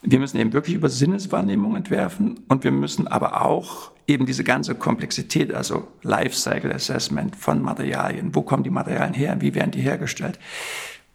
wir 0.02 0.20
müssen 0.20 0.38
eben 0.38 0.52
wirklich 0.52 0.76
über 0.76 0.90
Sinneswahrnehmung 0.90 1.78
entwerfen 1.78 2.42
und 2.50 2.66
wir 2.66 2.72
müssen 2.72 3.08
aber 3.08 3.42
auch 3.42 3.92
eben 4.08 4.26
diese 4.26 4.44
ganze 4.44 4.76
Komplexität, 4.76 5.54
also 5.54 5.88
Lifecycle 6.04 6.72
Assessment 6.72 7.36
von 7.36 7.62
Materialien. 7.62 8.36
Wo 8.36 8.42
kommen 8.42 8.64
die 8.64 8.70
Materialien 8.70 9.14
her? 9.14 9.38
Wie 9.40 9.56
werden 9.56 9.72
die 9.72 9.82
hergestellt? 9.82 10.40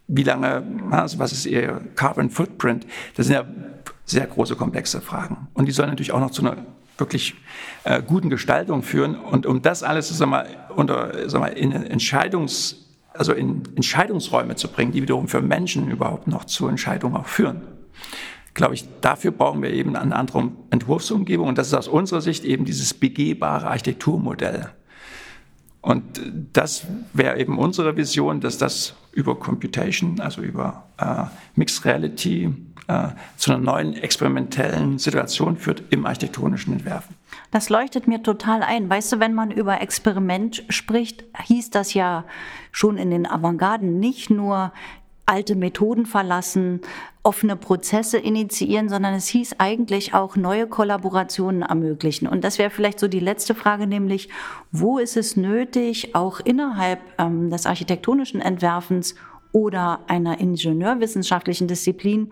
Wie 0.08 0.24
lange, 0.24 0.64
also 0.90 1.18
was 1.18 1.32
ist 1.32 1.46
ihr 1.46 1.80
Carbon 1.94 2.30
Footprint? 2.30 2.86
Das 3.16 3.26
sind 3.26 3.34
ja 3.34 3.44
sehr 4.04 4.26
große, 4.26 4.56
komplexe 4.56 5.00
Fragen. 5.00 5.48
Und 5.54 5.66
die 5.66 5.72
sollen 5.72 5.90
natürlich 5.90 6.12
auch 6.12 6.20
noch 6.20 6.32
zu 6.32 6.42
einer 6.42 6.56
wirklich 6.98 7.34
äh, 7.84 8.02
guten 8.02 8.28
Gestaltung 8.28 8.82
führen. 8.82 9.14
Und 9.14 9.46
um 9.46 9.62
das 9.62 9.82
alles 9.82 10.08
sag 10.08 10.28
mal, 10.28 10.48
unter, 10.74 11.28
sag 11.28 11.40
mal, 11.40 11.52
in 11.52 11.72
Entscheidungs, 11.72 12.88
also 13.14 13.32
in 13.32 13.62
Entscheidungsräume 13.76 14.56
zu 14.56 14.68
bringen, 14.68 14.90
die 14.90 15.00
wiederum 15.00 15.28
für 15.28 15.40
Menschen 15.40 15.88
überhaupt 15.90 16.26
noch 16.26 16.44
zu 16.44 16.66
Entscheidungen 16.66 17.16
auch 17.16 17.26
führen 17.26 17.62
glaube 18.54 18.74
ich, 18.74 18.84
dafür 19.00 19.30
brauchen 19.30 19.62
wir 19.62 19.70
eben 19.72 19.96
eine 19.96 20.14
andere 20.14 20.50
Entwurfsumgebung. 20.70 21.48
Und 21.48 21.58
das 21.58 21.68
ist 21.68 21.74
aus 21.74 21.88
unserer 21.88 22.20
Sicht 22.20 22.44
eben 22.44 22.64
dieses 22.64 22.94
begehbare 22.94 23.68
Architekturmodell. 23.68 24.70
Und 25.82 26.20
das 26.52 26.86
wäre 27.14 27.38
eben 27.38 27.58
unsere 27.58 27.96
Vision, 27.96 28.40
dass 28.40 28.58
das 28.58 28.94
über 29.12 29.38
Computation, 29.38 30.20
also 30.20 30.42
über 30.42 30.84
äh, 30.98 31.24
Mixed 31.54 31.84
Reality, 31.84 32.52
äh, 32.86 33.08
zu 33.36 33.52
einer 33.52 33.62
neuen 33.62 33.94
experimentellen 33.94 34.98
Situation 34.98 35.56
führt 35.56 35.84
im 35.90 36.06
architektonischen 36.06 36.74
Entwerfen. 36.74 37.14
Das 37.50 37.70
leuchtet 37.70 38.08
mir 38.08 38.22
total 38.22 38.62
ein. 38.62 38.90
Weißt 38.90 39.12
du, 39.12 39.20
wenn 39.20 39.32
man 39.32 39.50
über 39.50 39.80
Experiment 39.80 40.64
spricht, 40.68 41.24
hieß 41.44 41.70
das 41.70 41.94
ja 41.94 42.24
schon 42.72 42.98
in 42.98 43.10
den 43.10 43.26
Avantgarden 43.26 43.98
nicht 44.00 44.28
nur 44.28 44.72
alte 45.24 45.54
Methoden 45.54 46.06
verlassen, 46.06 46.80
offene 47.22 47.56
Prozesse 47.56 48.18
initiieren, 48.18 48.88
sondern 48.88 49.14
es 49.14 49.26
hieß 49.28 49.56
eigentlich 49.58 50.14
auch 50.14 50.36
neue 50.36 50.66
Kollaborationen 50.66 51.62
ermöglichen. 51.62 52.26
Und 52.26 52.44
das 52.44 52.58
wäre 52.58 52.70
vielleicht 52.70 52.98
so 52.98 53.08
die 53.08 53.20
letzte 53.20 53.54
Frage, 53.54 53.86
nämlich 53.86 54.28
wo 54.72 54.98
ist 54.98 55.16
es 55.16 55.36
nötig, 55.36 56.14
auch 56.14 56.40
innerhalb 56.40 57.00
ähm, 57.18 57.50
des 57.50 57.66
architektonischen 57.66 58.40
Entwerfens 58.40 59.14
oder 59.52 60.00
einer 60.06 60.40
ingenieurwissenschaftlichen 60.40 61.68
Disziplin 61.68 62.30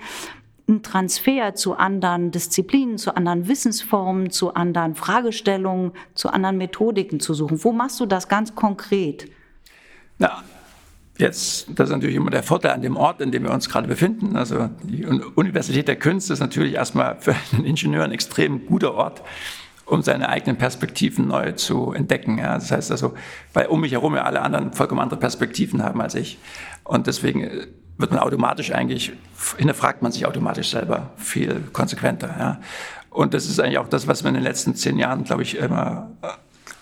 einen 0.69 0.83
Transfer 0.83 1.55
zu 1.55 1.75
anderen 1.77 2.31
Disziplinen, 2.31 2.99
zu 2.99 3.17
anderen 3.17 3.49
Wissensformen, 3.49 4.31
zu 4.31 4.55
anderen 4.55 4.95
Fragestellungen, 4.95 5.93
zu 6.15 6.29
anderen 6.29 6.59
Methodiken 6.59 7.21
zu 7.21 7.33
suchen. 7.35 7.65
Wo 7.65 7.73
machst 7.73 8.01
du 8.01 8.07
das 8.07 8.29
ganz 8.29 8.55
konkret? 8.55 9.31
Na, 10.19 10.43
Jetzt, 11.19 11.67
das 11.75 11.89
ist 11.89 11.95
natürlich 11.95 12.15
immer 12.15 12.31
der 12.31 12.45
Vorteil 12.45 12.71
an 12.71 12.81
dem 12.81 12.97
Ort, 12.97 13.21
in 13.21 13.33
dem 13.33 13.43
wir 13.43 13.51
uns 13.51 13.69
gerade 13.69 13.89
befinden. 13.89 14.37
Also 14.37 14.71
die 14.85 15.05
Universität 15.05 15.89
der 15.89 15.97
Künste 15.97 16.33
ist 16.33 16.39
natürlich 16.39 16.75
erstmal 16.75 17.17
für 17.21 17.35
einen 17.53 17.65
Ingenieur 17.65 18.05
ein 18.05 18.13
extrem 18.13 18.67
guter 18.67 18.95
Ort, 18.95 19.23
um 19.85 20.03
seine 20.03 20.29
eigenen 20.29 20.59
Perspektiven 20.59 21.27
neu 21.27 21.53
zu 21.53 21.93
entdecken. 21.93 22.39
Ja, 22.39 22.55
das 22.55 22.71
heißt 22.71 22.93
also, 22.93 23.15
weil 23.53 23.67
um 23.67 23.81
mich 23.81 23.93
herum 23.93 24.15
ja 24.15 24.23
alle 24.23 24.43
anderen 24.43 24.73
vollkommen 24.73 25.01
andere 25.01 25.19
Perspektiven 25.19 25.83
haben 25.83 26.01
als 26.01 26.15
ich. 26.15 26.39
Und 26.85 27.09
deswegen 27.09 27.43
äh, 27.43 27.67
wird 27.97 28.13
man 28.13 28.21
automatisch 28.21 28.71
eigentlich, 28.71 29.13
hinterfragt 29.57 30.03
man 30.03 30.13
sich 30.13 30.25
automatisch 30.25 30.71
selber 30.71 31.11
viel 31.17 31.65
konsequenter. 31.73 32.33
Ja. 32.39 32.61
Und 33.11 33.35
das 33.35 33.47
ist 33.47 33.59
eigentlich 33.59 33.79
auch 33.79 33.89
das, 33.89 34.07
was 34.07 34.23
wir 34.23 34.29
in 34.29 34.35
den 34.35 34.45
letzten 34.45 34.77
zehn 34.77 35.01
Jahren, 35.01 35.25
glaube 35.25 35.43
ich, 35.43 35.57
immer 35.57 36.13
äh, 36.23 36.29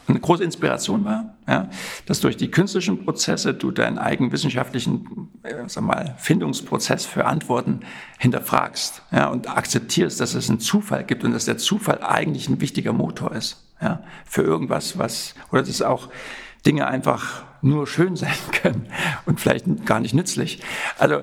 eine 0.08 0.20
große 0.20 0.44
Inspiration 0.44 1.04
war, 1.04 1.36
ja, 1.48 1.68
dass 2.06 2.20
durch 2.20 2.36
die 2.36 2.50
künstlerischen 2.50 3.04
Prozesse 3.04 3.54
du 3.54 3.70
deinen 3.70 3.98
eigenen 3.98 4.32
wissenschaftlichen 4.32 5.30
äh, 5.42 5.54
sag 5.66 5.84
mal, 5.84 6.14
Findungsprozess 6.18 7.06
für 7.06 7.24
Antworten 7.24 7.80
hinterfragst 8.18 9.02
ja, 9.12 9.28
und 9.28 9.48
akzeptierst, 9.48 10.20
dass 10.20 10.34
es 10.34 10.48
einen 10.48 10.60
Zufall 10.60 11.04
gibt 11.04 11.24
und 11.24 11.32
dass 11.32 11.44
der 11.44 11.58
Zufall 11.58 12.02
eigentlich 12.02 12.48
ein 12.48 12.60
wichtiger 12.60 12.92
Motor 12.92 13.32
ist 13.32 13.64
ja, 13.80 14.02
für 14.24 14.42
irgendwas, 14.42 14.98
was, 14.98 15.34
oder 15.50 15.62
dass 15.62 15.82
auch 15.82 16.08
Dinge 16.64 16.86
einfach 16.86 17.44
nur 17.62 17.86
schön 17.86 18.16
sein 18.16 18.36
können 18.62 18.86
und 19.24 19.40
vielleicht 19.40 19.86
gar 19.86 20.00
nicht 20.00 20.14
nützlich. 20.14 20.62
Also 20.98 21.22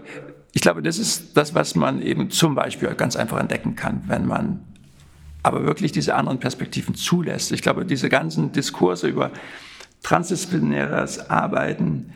ich 0.52 0.62
glaube, 0.62 0.82
das 0.82 1.00
ist 1.00 1.36
das, 1.36 1.56
was 1.56 1.76
man 1.76 2.02
eben 2.02 2.30
zum 2.30 2.54
Beispiel 2.54 2.94
ganz 2.96 3.16
einfach 3.16 3.40
entdecken 3.40 3.76
kann, 3.76 4.04
wenn 4.08 4.28
man 4.28 4.62
aber 5.44 5.66
wirklich 5.66 5.92
diese 5.92 6.16
anderen 6.16 6.40
Perspektiven 6.40 6.96
zulässt. 6.96 7.52
Ich 7.52 7.62
glaube, 7.62 7.86
diese 7.86 8.10
ganzen 8.10 8.52
Diskurse 8.52 9.08
über 9.08 9.32
transdisziplinäres 10.02 11.30
Arbeiten 11.30 12.14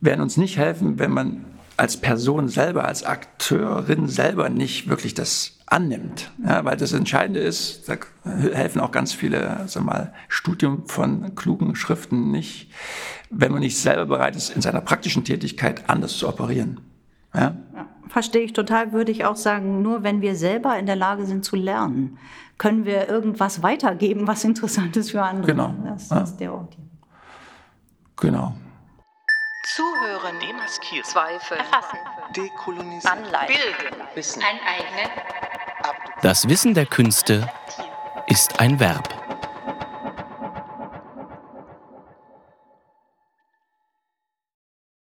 werden 0.00 0.20
uns 0.20 0.36
nicht 0.36 0.58
helfen, 0.58 0.98
wenn 0.98 1.10
man 1.12 1.44
als 1.76 1.96
Person 1.96 2.48
selber, 2.48 2.84
als 2.84 3.02
Akteurin 3.04 4.08
selber 4.08 4.48
nicht 4.48 4.88
wirklich 4.88 5.14
das 5.14 5.58
annimmt. 5.66 6.30
Ja, 6.44 6.64
weil 6.64 6.76
das 6.76 6.92
Entscheidende 6.92 7.40
ist, 7.40 7.88
da 7.88 7.96
helfen 8.24 8.80
auch 8.80 8.92
ganz 8.92 9.12
viele 9.12 9.64
sag 9.66 9.84
mal, 9.84 10.12
Studium 10.28 10.86
von 10.86 11.34
klugen 11.34 11.74
Schriften 11.74 12.30
nicht, 12.30 12.70
wenn 13.30 13.50
man 13.50 13.60
nicht 13.60 13.78
selber 13.78 14.06
bereit 14.06 14.36
ist, 14.36 14.50
in 14.54 14.62
seiner 14.62 14.80
praktischen 14.80 15.24
Tätigkeit 15.24 15.88
anders 15.88 16.16
zu 16.16 16.28
operieren. 16.28 16.80
Ja? 17.34 17.56
Verstehe 18.08 18.42
ich 18.42 18.52
total, 18.52 18.92
würde 18.92 19.12
ich 19.12 19.24
auch 19.24 19.36
sagen, 19.36 19.82
nur 19.82 20.02
wenn 20.02 20.20
wir 20.20 20.36
selber 20.36 20.78
in 20.78 20.86
der 20.86 20.96
Lage 20.96 21.26
sind 21.26 21.44
zu 21.44 21.56
lernen, 21.56 22.18
können 22.58 22.84
wir 22.84 23.08
irgendwas 23.08 23.62
weitergeben, 23.62 24.26
was 24.26 24.44
interessant 24.44 24.96
ist 24.96 25.10
für 25.10 25.22
andere. 25.22 25.52
Genau. 25.52 25.74
Das 25.84 26.10
ja. 26.10 26.20
ist 26.20 26.36
der 26.36 26.54
Ort. 26.54 26.76
Genau. 28.16 28.54
Zuhören, 29.74 30.36
demaskieren, 30.40 31.04
Zweifel, 31.04 31.56
erfassen, 31.56 31.98
dekolonisieren, 32.36 33.24
anleiten, 33.24 33.54
bilden, 33.54 34.02
Wissen, 34.14 34.42
aneignen. 34.42 35.10
Das 36.22 36.48
Wissen 36.48 36.74
der 36.74 36.86
Künste 36.86 37.50
ist 38.28 38.60
ein 38.60 38.78
Verb. 38.78 39.23